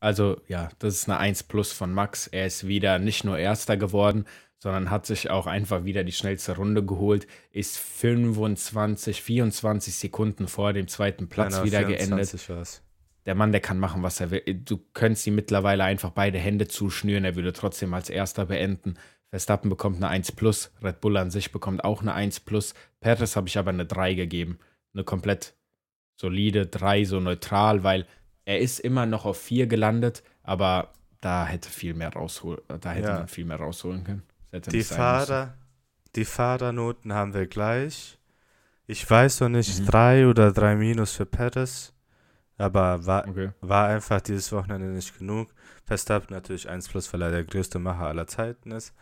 Also, 0.00 0.40
ja, 0.46 0.68
das 0.78 0.94
ist 0.94 1.08
eine 1.08 1.18
1 1.18 1.42
plus 1.42 1.72
von 1.72 1.92
Max. 1.92 2.28
Er 2.28 2.46
ist 2.46 2.68
wieder 2.68 3.00
nicht 3.00 3.24
nur 3.24 3.36
Erster 3.36 3.76
geworden, 3.76 4.26
sondern 4.60 4.90
hat 4.90 5.06
sich 5.06 5.28
auch 5.30 5.48
einfach 5.48 5.84
wieder 5.84 6.04
die 6.04 6.12
schnellste 6.12 6.54
Runde 6.56 6.84
geholt, 6.84 7.26
ist 7.50 7.78
25, 7.78 9.22
24 9.22 9.94
Sekunden 9.96 10.46
vor 10.46 10.72
dem 10.72 10.86
zweiten 10.86 11.28
Platz 11.28 11.54
Einer 11.56 11.64
wieder 11.64 11.78
24 11.86 12.46
geendet. 12.46 12.48
war's. 12.56 12.82
Der 13.28 13.34
Mann, 13.34 13.52
der 13.52 13.60
kann 13.60 13.78
machen, 13.78 14.02
was 14.02 14.20
er 14.20 14.30
will. 14.30 14.42
Du 14.64 14.78
könntest 14.94 15.26
ihm 15.26 15.34
mittlerweile 15.34 15.84
einfach 15.84 16.08
beide 16.10 16.38
Hände 16.38 16.66
zuschnüren, 16.66 17.26
er 17.26 17.36
würde 17.36 17.52
trotzdem 17.52 17.92
als 17.92 18.08
Erster 18.08 18.46
beenden. 18.46 18.94
Verstappen 19.28 19.68
bekommt 19.68 19.98
eine 19.98 20.08
1 20.08 20.32
plus, 20.32 20.72
Red 20.82 21.02
Bull 21.02 21.18
an 21.18 21.30
sich 21.30 21.52
bekommt 21.52 21.84
auch 21.84 22.00
eine 22.00 22.14
1 22.14 22.40
plus. 22.40 22.72
Perez 23.00 23.36
habe 23.36 23.46
ich 23.46 23.58
aber 23.58 23.68
eine 23.68 23.84
3 23.84 24.14
gegeben. 24.14 24.58
Eine 24.94 25.04
komplett 25.04 25.54
solide 26.16 26.66
3, 26.66 27.04
so 27.04 27.20
neutral, 27.20 27.84
weil 27.84 28.06
er 28.46 28.60
ist 28.60 28.80
immer 28.80 29.04
noch 29.04 29.26
auf 29.26 29.38
4 29.38 29.66
gelandet, 29.66 30.22
aber 30.42 30.94
da 31.20 31.44
hätte 31.44 31.68
viel 31.68 31.92
mehr 31.92 32.14
rausholen, 32.14 32.62
da 32.80 32.92
hätte 32.92 33.08
Ja. 33.08 33.14
man 33.18 33.28
viel 33.28 33.44
mehr 33.44 33.58
rausholen 33.58 34.04
können. 34.04 34.22
Die 34.54 34.76
müssen. 34.78 34.96
Fahrer, 34.96 35.52
die 36.16 36.24
Fahrernoten 36.24 37.12
haben 37.12 37.34
wir 37.34 37.46
gleich. 37.46 38.16
Ich 38.86 39.08
weiß 39.08 39.40
noch 39.40 39.50
nicht, 39.50 39.80
Mhm. 39.80 39.84
3 39.86 40.26
oder 40.28 40.50
3 40.52 40.76
Minus 40.76 41.12
für 41.12 41.26
Perez, 41.26 41.92
aber 42.58 43.06
war, 43.06 43.26
Okay. 43.28 43.52
war 43.60 43.88
einfach 43.88 44.20
dieses 44.20 44.52
Wochenende 44.52 44.88
nicht 44.88 45.16
genug. 45.18 45.54
Verstappen 45.84 46.34
natürlich 46.34 46.68
1 46.68 46.88
plus, 46.88 47.12
weil 47.12 47.22
er 47.22 47.30
der 47.30 47.44
größte 47.44 47.78
Macher 47.78 48.06
aller 48.06 48.26
Zeiten 48.26 48.72
ist. 48.72 48.92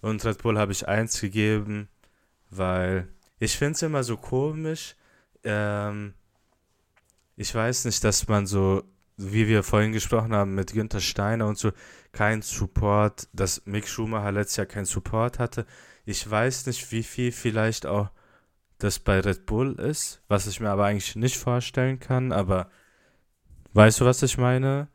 Und 0.00 0.24
Red 0.24 0.42
Bull 0.42 0.58
habe 0.58 0.72
ich 0.72 0.88
1 0.88 1.20
gegeben, 1.20 1.88
weil 2.50 3.08
ich 3.38 3.56
finde 3.56 3.74
es 3.74 3.82
immer 3.82 4.02
so 4.02 4.16
komisch. 4.16 4.96
Ähm, 5.44 6.14
ich 7.36 7.54
weiß 7.54 7.84
nicht, 7.84 8.02
dass 8.02 8.28
man 8.28 8.46
so, 8.46 8.82
wie 9.16 9.46
wir 9.46 9.62
vorhin 9.62 9.92
gesprochen 9.92 10.34
haben 10.34 10.54
mit 10.54 10.72
Günther 10.72 11.00
Steiner 11.00 11.46
und 11.46 11.58
so, 11.58 11.72
kein 12.12 12.42
Support, 12.42 13.28
dass 13.32 13.64
Mick 13.66 13.86
Schumacher 13.88 14.32
letztes 14.32 14.56
Jahr 14.56 14.66
keinen 14.66 14.84
Support 14.84 15.38
hatte. 15.38 15.66
Ich 16.04 16.28
weiß 16.28 16.66
nicht, 16.66 16.90
wie 16.92 17.02
viel 17.02 17.30
vielleicht 17.32 17.86
auch 17.86 18.10
das 18.78 18.98
bei 18.98 19.20
Red 19.20 19.46
Bull 19.46 19.74
ist, 19.74 20.22
was 20.28 20.46
ich 20.46 20.60
mir 20.60 20.70
aber 20.70 20.86
eigentlich 20.86 21.14
nicht 21.14 21.36
vorstellen 21.36 22.00
kann, 22.00 22.32
aber 22.32 22.68
weißt 23.74 24.00
du, 24.00 24.04
was 24.04 24.22
ich 24.22 24.38
meine? 24.38 24.88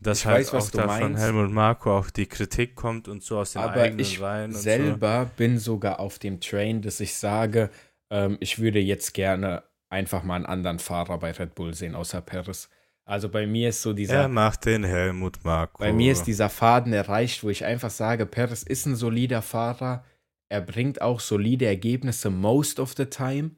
Dass 0.00 0.20
Ich 0.20 0.26
halt 0.26 0.38
weiß, 0.40 0.52
was 0.52 0.66
auch 0.66 0.70
da 0.72 0.88
von 0.88 1.00
meinst. 1.12 1.22
Helmut 1.22 1.50
Marko 1.50 1.96
auch 1.96 2.10
die 2.10 2.26
Kritik 2.26 2.74
kommt 2.74 3.08
und 3.08 3.22
so 3.22 3.38
aus 3.38 3.52
den 3.52 3.62
Aber 3.62 3.80
eigenen 3.82 4.00
ich 4.00 4.20
Reihen 4.20 4.50
und 4.52 4.56
selber 4.56 5.30
bin 5.36 5.58
sogar 5.58 6.00
auf 6.00 6.18
dem 6.18 6.40
Train, 6.40 6.82
dass 6.82 7.00
ich 7.00 7.14
sage, 7.14 7.70
ähm, 8.10 8.36
ich 8.40 8.58
würde 8.58 8.78
jetzt 8.78 9.14
gerne 9.14 9.62
einfach 9.88 10.22
mal 10.22 10.36
einen 10.36 10.46
anderen 10.46 10.78
Fahrer 10.78 11.18
bei 11.18 11.30
Red 11.32 11.54
Bull 11.54 11.72
sehen, 11.74 11.94
außer 11.94 12.20
Perez. 12.20 12.68
Also 13.04 13.28
bei 13.28 13.46
mir 13.46 13.68
ist 13.70 13.80
so 13.82 13.90
so. 13.90 13.94
dieser, 13.94 14.22
Er 14.22 14.28
macht 14.28 14.66
den 14.66 14.84
Helmut 14.84 15.44
Marko. 15.44 15.78
bei 15.82 15.92
mir 15.92 16.12
ist 16.12 16.24
dieser 16.24 16.50
Faden 16.50 16.92
erreicht, 16.92 17.42
wo 17.44 17.48
ich 17.48 17.64
einfach 17.64 17.90
sage, 17.90 18.26
Perez 18.26 18.64
ist 18.64 18.84
ein 18.86 18.96
solider 18.96 19.42
Fahrer, 19.42 20.04
er 20.48 20.60
bringt 20.60 21.00
auch 21.00 21.20
solide 21.20 21.66
Ergebnisse 21.66 22.30
most 22.30 22.80
of 22.80 22.94
the 22.96 23.06
time, 23.06 23.52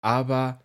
aber 0.00 0.64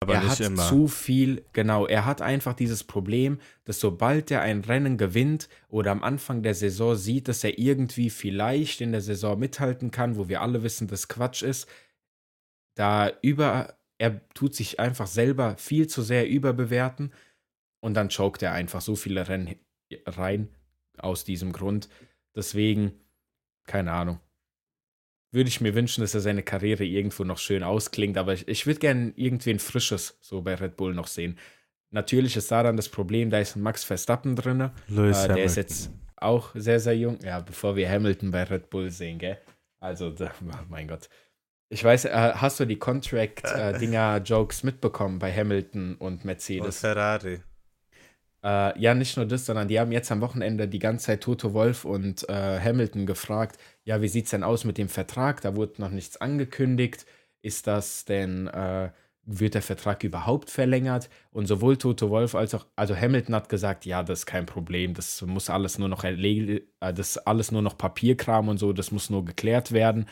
aber 0.00 0.14
er 0.14 0.28
hat 0.28 0.40
immer. 0.40 0.68
zu 0.68 0.88
viel, 0.88 1.44
genau, 1.52 1.86
er 1.86 2.04
hat 2.04 2.20
einfach 2.20 2.54
dieses 2.54 2.84
Problem, 2.84 3.40
dass 3.64 3.80
sobald 3.80 4.30
er 4.30 4.42
ein 4.42 4.62
Rennen 4.62 4.98
gewinnt 4.98 5.48
oder 5.68 5.90
am 5.90 6.02
Anfang 6.02 6.42
der 6.42 6.54
Saison 6.54 6.96
sieht, 6.96 7.28
dass 7.28 7.44
er 7.44 7.58
irgendwie 7.58 8.10
vielleicht 8.10 8.80
in 8.80 8.92
der 8.92 9.00
Saison 9.00 9.38
mithalten 9.38 9.90
kann, 9.90 10.16
wo 10.16 10.28
wir 10.28 10.42
alle 10.42 10.62
wissen, 10.62 10.86
dass 10.86 11.08
Quatsch 11.08 11.42
ist, 11.42 11.66
da 12.74 13.10
über, 13.22 13.78
er 13.96 14.28
tut 14.34 14.54
sich 14.54 14.78
einfach 14.78 15.06
selber 15.06 15.56
viel 15.56 15.86
zu 15.86 16.02
sehr 16.02 16.28
überbewerten 16.28 17.12
und 17.80 17.94
dann 17.94 18.10
choked 18.10 18.42
er 18.42 18.52
einfach 18.52 18.82
so 18.82 18.96
viele 18.96 19.28
Rennen 19.28 19.56
rein 20.04 20.48
aus 20.98 21.24
diesem 21.24 21.52
Grund. 21.52 21.88
Deswegen, 22.34 22.92
keine 23.64 23.92
Ahnung. 23.92 24.20
Würde 25.32 25.48
ich 25.48 25.60
mir 25.60 25.74
wünschen, 25.74 26.00
dass 26.00 26.14
er 26.14 26.20
seine 26.20 26.42
Karriere 26.42 26.84
irgendwo 26.84 27.24
noch 27.24 27.38
schön 27.38 27.62
ausklingt. 27.62 28.16
Aber 28.18 28.32
ich, 28.34 28.46
ich 28.48 28.66
würde 28.66 28.80
gerne 28.80 29.12
irgendwie 29.16 29.50
ein 29.50 29.58
frisches 29.58 30.18
so 30.20 30.40
bei 30.42 30.54
Red 30.54 30.76
Bull 30.76 30.94
noch 30.94 31.06
sehen. 31.08 31.38
Natürlich 31.90 32.36
ist 32.36 32.50
da 32.50 32.62
dann 32.62 32.76
das 32.76 32.88
Problem, 32.88 33.30
da 33.30 33.38
ist 33.38 33.56
ein 33.56 33.62
Max 33.62 33.84
Verstappen 33.84 34.34
drin. 34.36 34.70
Lewis 34.88 35.24
Äh, 35.24 35.28
der 35.32 35.44
ist 35.44 35.56
Hamilton. 35.56 35.56
jetzt 35.56 35.90
auch 36.16 36.50
sehr, 36.54 36.80
sehr 36.80 36.96
jung. 36.96 37.18
Ja, 37.22 37.40
bevor 37.40 37.76
wir 37.76 37.88
Hamilton 37.88 38.30
bei 38.30 38.42
Red 38.44 38.70
Bull 38.70 38.90
sehen, 38.90 39.18
gell? 39.18 39.38
Also, 39.78 40.10
da, 40.12 40.32
oh 40.42 40.64
mein 40.68 40.88
Gott. 40.88 41.08
Ich 41.68 41.82
weiß, 41.82 42.06
äh, 42.06 42.10
hast 42.34 42.60
du 42.60 42.64
die 42.64 42.78
Contract-Dinger-Jokes 42.78 44.62
mitbekommen 44.62 45.18
bei 45.18 45.32
Hamilton 45.32 45.96
und 45.96 46.14
Und 46.14 46.24
Mercedes? 46.24 46.80
Ferrari. 46.80 47.40
Äh, 48.46 48.78
ja, 48.78 48.94
nicht 48.94 49.16
nur 49.16 49.26
das, 49.26 49.44
sondern 49.44 49.66
die 49.66 49.80
haben 49.80 49.90
jetzt 49.90 50.12
am 50.12 50.20
Wochenende 50.20 50.68
die 50.68 50.78
ganze 50.78 51.06
Zeit 51.06 51.22
Toto 51.22 51.52
Wolf 51.52 51.84
und 51.84 52.28
äh, 52.28 52.60
Hamilton 52.60 53.04
gefragt, 53.04 53.58
ja, 53.84 54.00
wie 54.02 54.08
sieht's 54.08 54.30
denn 54.30 54.44
aus 54.44 54.64
mit 54.64 54.78
dem 54.78 54.88
Vertrag? 54.88 55.40
Da 55.40 55.56
wurde 55.56 55.80
noch 55.82 55.90
nichts 55.90 56.20
angekündigt. 56.20 57.06
Ist 57.42 57.66
das 57.66 58.04
denn, 58.04 58.46
äh, 58.46 58.90
wird 59.24 59.54
der 59.54 59.62
Vertrag 59.62 60.04
überhaupt 60.04 60.50
verlängert? 60.50 61.10
Und 61.32 61.46
sowohl 61.46 61.76
Toto 61.76 62.08
Wolf 62.10 62.36
als 62.36 62.54
auch, 62.54 62.66
also 62.76 62.94
Hamilton 62.96 63.34
hat 63.34 63.48
gesagt, 63.48 63.84
ja, 63.84 64.04
das 64.04 64.20
ist 64.20 64.26
kein 64.26 64.46
Problem, 64.46 64.94
das 64.94 65.22
muss 65.22 65.50
alles 65.50 65.78
nur 65.78 65.88
noch 65.88 66.04
erledigt, 66.04 66.68
äh, 66.80 66.94
das 66.94 67.18
alles 67.18 67.50
nur 67.50 67.62
noch 67.62 67.76
Papierkram 67.76 68.48
und 68.48 68.58
so, 68.58 68.72
das 68.72 68.92
muss 68.92 69.10
nur 69.10 69.24
geklärt 69.24 69.72
werden. 69.72 70.06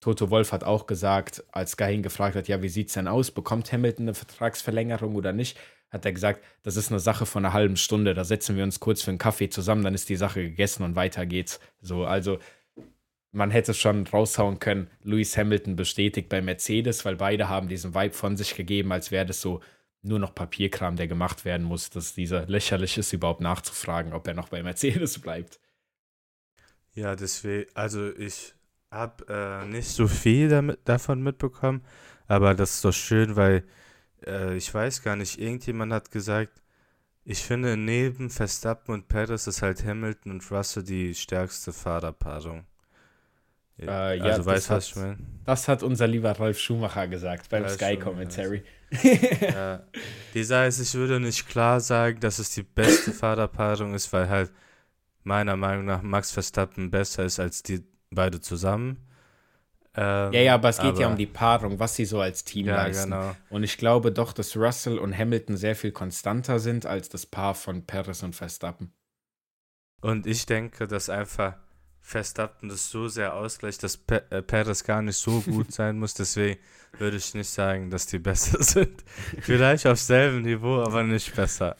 Toto 0.00 0.30
Wolf 0.30 0.52
hat 0.52 0.64
auch 0.64 0.86
gesagt, 0.86 1.42
als 1.52 1.76
ihn 1.80 2.02
gefragt 2.02 2.36
hat, 2.36 2.46
ja, 2.48 2.62
wie 2.62 2.68
sieht's 2.68 2.94
denn 2.94 3.08
aus? 3.08 3.30
Bekommt 3.32 3.72
Hamilton 3.72 4.04
eine 4.06 4.14
Vertragsverlängerung 4.14 5.16
oder 5.16 5.32
nicht? 5.32 5.58
Hat 5.94 6.04
er 6.04 6.12
gesagt, 6.12 6.42
das 6.64 6.74
ist 6.74 6.90
eine 6.90 6.98
Sache 6.98 7.24
von 7.24 7.44
einer 7.44 7.54
halben 7.54 7.76
Stunde, 7.76 8.14
da 8.14 8.24
setzen 8.24 8.56
wir 8.56 8.64
uns 8.64 8.80
kurz 8.80 9.00
für 9.02 9.12
einen 9.12 9.18
Kaffee 9.18 9.48
zusammen, 9.48 9.84
dann 9.84 9.94
ist 9.94 10.08
die 10.08 10.16
Sache 10.16 10.42
gegessen 10.42 10.82
und 10.82 10.96
weiter 10.96 11.24
geht's. 11.24 11.60
So, 11.80 12.04
also 12.04 12.40
man 13.30 13.52
hätte 13.52 13.74
schon 13.74 14.04
raushauen 14.04 14.58
können, 14.58 14.90
Lewis 15.04 15.36
Hamilton 15.36 15.76
bestätigt 15.76 16.28
bei 16.28 16.42
Mercedes, 16.42 17.04
weil 17.04 17.14
beide 17.14 17.48
haben 17.48 17.68
diesen 17.68 17.94
Vibe 17.94 18.12
von 18.12 18.36
sich 18.36 18.56
gegeben, 18.56 18.90
als 18.90 19.12
wäre 19.12 19.24
das 19.24 19.40
so 19.40 19.60
nur 20.02 20.18
noch 20.18 20.34
Papierkram, 20.34 20.96
der 20.96 21.06
gemacht 21.06 21.44
werden 21.44 21.64
muss, 21.64 21.90
dass 21.90 22.12
dieser 22.12 22.44
lächerlich 22.46 22.98
ist, 22.98 23.12
überhaupt 23.12 23.40
nachzufragen, 23.40 24.14
ob 24.14 24.26
er 24.26 24.34
noch 24.34 24.48
bei 24.48 24.64
Mercedes 24.64 25.18
bleibt. 25.20 25.60
Ja, 26.94 27.14
deswegen, 27.14 27.70
also 27.74 28.12
ich 28.16 28.52
habe 28.90 29.24
äh, 29.28 29.64
nicht 29.68 29.90
so 29.90 30.08
viel 30.08 30.48
damit, 30.48 30.80
davon 30.86 31.22
mitbekommen, 31.22 31.84
aber 32.26 32.54
das 32.54 32.74
ist 32.74 32.84
doch 32.84 32.92
schön, 32.92 33.36
weil 33.36 33.62
äh, 34.26 34.56
ich 34.56 34.72
weiß 34.72 35.02
gar 35.02 35.16
nicht, 35.16 35.38
irgendjemand 35.40 35.92
hat 35.92 36.10
gesagt, 36.10 36.62
ich 37.24 37.42
finde 37.42 37.76
neben 37.76 38.28
Verstappen 38.30 38.92
und 38.94 39.08
Perez 39.08 39.46
ist 39.46 39.62
halt 39.62 39.84
Hamilton 39.84 40.32
und 40.32 40.50
Russell 40.50 40.82
die 40.82 41.14
stärkste 41.14 41.70
Äh, 41.70 41.74
Fahrerpaarung. 41.74 42.64
ja, 43.78 43.90
also 44.08 44.24
das 44.42 44.46
weißt 44.46 44.46
du, 44.46 44.52
was 44.54 44.68
hat- 44.70 44.82
ich 44.90 44.96
meine? 44.96 45.18
Das 45.44 45.68
hat 45.68 45.82
unser 45.82 46.06
lieber 46.06 46.32
Ralf 46.32 46.58
Schumacher 46.58 47.08
gesagt 47.08 47.48
beim 47.48 47.62
Ralf 47.62 47.74
Sky 47.74 47.96
Commentary. 47.98 48.62
Ja, 49.42 49.82
die 50.34 50.44
Sache 50.44 50.66
ist, 50.66 50.78
ich 50.80 50.94
würde 50.94 51.18
nicht 51.18 51.48
klar 51.48 51.80
sagen, 51.80 52.20
dass 52.20 52.38
es 52.38 52.50
die 52.50 52.62
beste 52.62 53.12
Fahrerpaarung 53.12 53.94
ist, 53.94 54.12
weil 54.12 54.28
halt 54.28 54.52
meiner 55.24 55.56
Meinung 55.56 55.86
nach 55.86 56.02
Max 56.02 56.30
Verstappen 56.30 56.90
besser 56.90 57.24
ist 57.24 57.40
als 57.40 57.62
die 57.62 57.82
beide 58.10 58.40
zusammen. 58.40 58.98
Ähm, 59.96 60.32
Ja, 60.32 60.40
ja, 60.40 60.54
aber 60.54 60.68
es 60.70 60.78
geht 60.78 60.98
ja 60.98 61.06
um 61.08 61.16
die 61.16 61.26
Paarung, 61.26 61.78
was 61.78 61.94
sie 61.96 62.04
so 62.04 62.20
als 62.20 62.44
Team 62.44 62.66
Ja, 62.66 62.76
leisten. 62.76 63.10
genau. 63.10 63.36
Und 63.50 63.62
ich 63.62 63.76
glaube 63.78 64.10
doch, 64.12 64.32
dass 64.32 64.56
Russell 64.56 64.98
und 64.98 65.16
Hamilton 65.16 65.56
sehr 65.56 65.76
viel 65.76 65.92
konstanter 65.92 66.58
sind 66.58 66.84
als 66.86 67.08
das 67.08 67.26
Paar 67.26 67.54
von 67.54 67.84
Perez 67.86 68.22
und 68.22 68.34
Verstappen. 68.34 68.92
Und 70.00 70.26
ich 70.26 70.46
denke, 70.46 70.86
dass 70.86 71.08
einfach 71.08 71.54
Verstappen 72.00 72.68
das 72.68 72.90
so 72.90 73.08
sehr 73.08 73.34
ausgleicht, 73.34 73.82
dass 73.82 73.96
Pe 73.96 74.22
äh, 74.30 74.42
Perez 74.42 74.84
gar 74.84 75.00
nicht 75.00 75.16
so 75.16 75.40
gut 75.46 75.72
sein 75.72 75.98
muss. 75.98 76.12
Deswegen 76.12 76.58
würde 76.98 77.16
ich 77.16 77.32
nicht 77.32 77.48
sagen, 77.48 77.88
dass 77.88 78.06
die 78.06 78.18
besser 78.18 78.62
sind. 78.62 79.02
Vielleicht 79.40 79.86
auf 79.86 79.98
selben 79.98 80.42
Niveau, 80.42 80.82
aber 80.82 81.02
nicht 81.02 81.34
besser. 81.34 81.76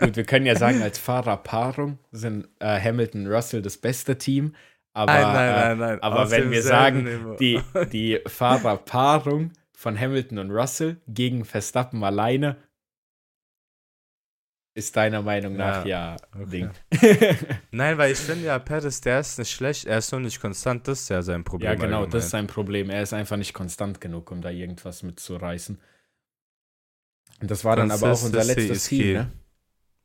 Gut, 0.00 0.14
wir 0.16 0.24
können 0.24 0.46
ja 0.46 0.54
sagen, 0.56 0.80
als 0.82 0.98
Fahrerpaarung 0.98 1.98
sind 2.12 2.48
äh, 2.60 2.80
Hamilton 2.80 3.26
und 3.26 3.32
Russell 3.32 3.62
das 3.62 3.76
beste 3.78 4.16
Team. 4.16 4.54
Aber, 4.96 5.12
nein, 5.12 5.22
nein, 5.22 5.34
äh, 5.34 5.58
nein, 5.58 5.78
nein. 5.78 6.02
aber 6.02 6.22
auf 6.22 6.30
wenn 6.30 6.50
wir 6.50 6.62
sagen, 6.62 7.04
Niveau. 7.04 7.34
die, 7.36 7.60
die 7.92 8.18
Fahrerpaarung 8.26 9.52
von 9.74 10.00
Hamilton 10.00 10.38
und 10.38 10.50
Russell 10.50 11.02
gegen 11.06 11.44
Verstappen 11.44 12.02
alleine 12.02 12.56
ist 14.72 14.96
deiner 14.96 15.20
Meinung 15.20 15.54
nach 15.54 15.84
ja, 15.84 16.16
okay. 16.34 16.46
Ding. 16.46 16.70
Nein, 17.72 17.98
weil 17.98 18.12
ich 18.12 18.18
finde 18.18 18.46
ja, 18.46 18.58
Perez, 18.58 19.02
der 19.02 19.20
ist 19.20 19.38
nicht 19.38 19.50
schlecht, 19.50 19.84
er 19.84 19.98
ist 19.98 20.12
nur 20.12 20.22
nicht 20.22 20.40
konstant, 20.40 20.88
das 20.88 21.02
ist 21.02 21.10
ja 21.10 21.20
sein 21.20 21.44
Problem. 21.44 21.68
ja, 21.68 21.74
genau, 21.74 21.98
allgemein. 21.98 22.10
das 22.12 22.24
ist 22.24 22.30
sein 22.30 22.46
Problem. 22.46 22.88
Er 22.88 23.02
ist 23.02 23.12
einfach 23.12 23.36
nicht 23.36 23.52
konstant 23.52 24.00
genug, 24.00 24.30
um 24.30 24.40
da 24.40 24.48
irgendwas 24.48 25.02
mitzureißen. 25.02 25.78
Und 27.42 27.50
das 27.50 27.66
war 27.66 27.76
dann 27.76 27.90
aber 27.90 28.12
auch 28.12 28.22
unser 28.22 28.44
letztes 28.44 28.84
Ziel, 28.84 29.04
key. 29.04 29.12
ne? 29.12 29.32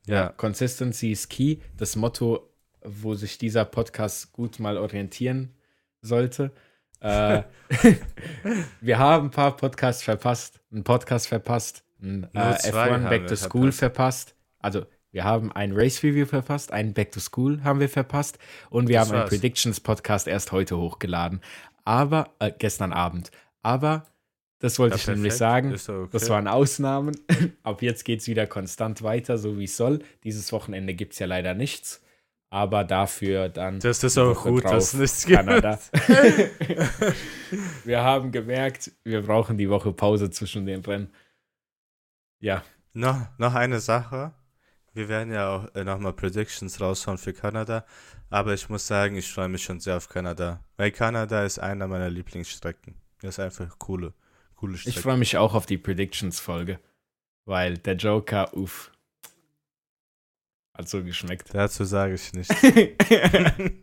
Ja, 0.05 0.29
Consistency 0.29 1.11
is 1.11 1.29
key. 1.29 1.59
Das 1.77 1.95
Motto, 1.95 2.50
wo 2.83 3.13
sich 3.15 3.37
dieser 3.37 3.65
Podcast 3.65 4.31
gut 4.33 4.59
mal 4.59 4.77
orientieren 4.77 5.53
sollte. 6.01 6.51
Äh, 6.99 7.43
wir 8.81 8.99
haben 8.99 9.27
ein 9.27 9.31
paar 9.31 9.55
Podcasts 9.55 10.03
verpasst. 10.03 10.59
Einen 10.71 10.83
Podcast 10.83 11.27
verpasst. 11.27 11.83
Ein 12.01 12.23
äh, 12.33 12.45
Nur 12.45 12.57
zwei 12.57 12.89
F1 12.89 12.91
haben 12.91 13.03
Back 13.09 13.27
to 13.27 13.35
School 13.35 13.71
verpasst. 13.71 14.29
verpasst. 14.29 14.35
Also, 14.59 14.85
wir 15.11 15.23
haben 15.25 15.51
ein 15.51 15.73
Race 15.73 16.03
Review 16.03 16.25
verpasst, 16.25 16.71
ein 16.71 16.93
Back 16.93 17.11
to 17.11 17.19
School 17.19 17.63
haben 17.63 17.79
wir 17.81 17.89
verpasst 17.89 18.39
und 18.69 18.87
wir 18.87 18.97
Das 18.99 19.07
haben 19.07 19.15
einen 19.15 19.21
war's. 19.23 19.29
Predictions 19.29 19.79
Podcast 19.81 20.27
erst 20.27 20.51
heute 20.51 20.77
hochgeladen. 20.77 21.41
Aber, 21.83 22.29
äh, 22.39 22.51
gestern 22.57 22.93
Abend. 22.93 23.31
Aber, 23.61 24.05
das 24.59 24.77
wollte 24.79 24.95
ja, 24.95 25.01
ich 25.01 25.07
nämlich 25.07 25.33
sagen. 25.33 25.73
okay. 25.73 26.07
Das 26.11 26.29
waren 26.29 26.47
Ausnahmen. 26.47 27.17
Ab 27.63 27.81
jetzt 27.81 28.05
geht 28.05 28.21
es 28.21 28.27
wieder 28.27 28.45
konstant 28.47 29.01
weiter, 29.01 29.37
so 29.37 29.57
wie 29.57 29.63
es 29.63 29.75
soll. 29.75 29.99
Dieses 30.23 30.51
Wochenende 30.53 30.93
gibt 30.93 31.13
es 31.13 31.19
ja 31.19 31.25
leider 31.25 31.55
nichts. 31.55 32.01
Aber 32.53 32.83
dafür 32.83 33.47
dann 33.47 33.79
das 33.79 34.03
ist 34.03 34.17
auch 34.17 34.43
gut, 34.43 34.65
drauf 34.65 34.73
dass 34.73 34.93
es 34.93 34.99
nichts 34.99 35.25
gibt. 35.25 35.39
Kanada. 35.39 35.79
wir 37.85 38.03
haben 38.03 38.31
gemerkt, 38.33 38.91
wir 39.05 39.21
brauchen 39.21 39.57
die 39.57 39.69
Woche 39.69 39.93
Pause 39.93 40.29
zwischen 40.29 40.65
den 40.65 40.81
Rennen. 40.81 41.09
Ja, 42.41 42.61
Noch, 42.93 43.27
noch 43.37 43.55
eine 43.55 43.79
Sache. 43.79 44.33
Wir 44.93 45.07
werden 45.07 45.31
ja 45.33 45.55
auch 45.55 45.75
äh, 45.75 45.85
nochmal 45.85 46.11
Predictions 46.11 46.81
raushauen 46.81 47.17
für 47.17 47.31
Kanada. 47.31 47.85
Aber 48.29 48.53
ich 48.53 48.67
muss 48.67 48.85
sagen, 48.85 49.15
ich 49.15 49.31
freue 49.31 49.47
mich 49.47 49.63
schon 49.63 49.79
sehr 49.79 49.95
auf 49.95 50.09
Kanada. 50.09 50.59
Weil 50.75 50.91
Kanada 50.91 51.45
ist 51.45 51.57
einer 51.57 51.87
meiner 51.87 52.09
Lieblingsstrecken. 52.09 52.95
Das 53.21 53.35
ist 53.35 53.39
einfach 53.39 53.79
coole, 53.79 54.13
coole 54.55 54.75
ich 54.75 54.81
Strecke. 54.81 54.99
freue 54.99 55.17
mich 55.17 55.37
auch 55.37 55.53
auf 55.53 55.65
die 55.65 55.77
Predictions-Folge. 55.77 56.79
Weil 57.45 57.77
der 57.77 57.95
Joker, 57.95 58.53
uff, 58.53 58.91
hat 60.73 60.89
so 60.89 61.03
geschmeckt. 61.03 61.49
Dazu 61.53 61.83
sage 61.83 62.15
ich 62.15 62.33
nicht. 62.33 62.51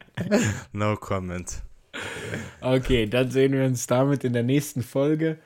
no 0.73 0.97
comment. 0.97 1.63
Okay, 2.61 3.07
dann 3.07 3.31
sehen 3.31 3.53
wir 3.53 3.65
uns 3.65 3.87
damit 3.87 4.25
in 4.25 4.33
der 4.33 4.43
nächsten 4.43 4.83
Folge. 4.83 5.39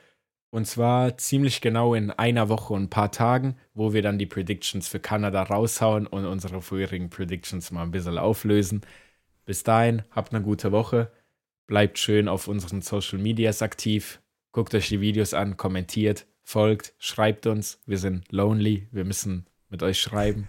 Und 0.49 0.67
zwar 0.67 1.17
ziemlich 1.17 1.61
genau 1.61 1.95
in 1.95 2.11
einer 2.11 2.47
Woche 2.47 2.73
und 2.73 2.83
ein 2.83 2.89
paar 2.89 3.11
Tagen, 3.11 3.55
wo 3.73 3.93
wir 3.93 4.03
dann 4.03 4.19
die 4.19 4.27
Predictions 4.27 4.87
für 4.87 4.99
Kanada 4.99 5.41
raushauen 5.41 6.05
und 6.05 6.25
unsere 6.25 6.61
vorherigen 6.61 7.09
Predictions 7.09 7.71
mal 7.71 7.81
ein 7.81 7.89
bisschen 7.89 8.19
auflösen. 8.19 8.81
Bis 9.45 9.63
dahin, 9.63 10.03
habt 10.11 10.31
eine 10.31 10.43
gute 10.43 10.71
Woche. 10.71 11.11
Bleibt 11.65 11.97
schön 11.97 12.27
auf 12.27 12.47
unseren 12.47 12.81
Social 12.81 13.17
Medias 13.17 13.63
aktiv. 13.63 14.21
Guckt 14.51 14.75
euch 14.75 14.89
die 14.89 15.01
Videos 15.01 15.33
an, 15.33 15.57
kommentiert, 15.57 16.27
folgt, 16.43 16.93
schreibt 16.99 17.47
uns. 17.47 17.81
Wir 17.87 17.97
sind 17.97 18.31
lonely, 18.31 18.87
wir 18.91 19.05
müssen 19.05 19.47
mit 19.69 19.81
euch 19.81 19.99
schreiben. 19.99 20.47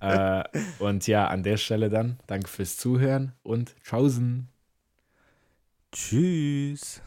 Äh, 0.00 0.44
und 0.78 1.06
ja, 1.06 1.28
an 1.28 1.42
der 1.42 1.56
Stelle 1.56 1.90
dann, 1.90 2.18
danke 2.26 2.48
fürs 2.48 2.76
Zuhören 2.76 3.32
und 3.42 3.74
tschaußen. 3.84 4.48
Tschüss. 5.92 7.02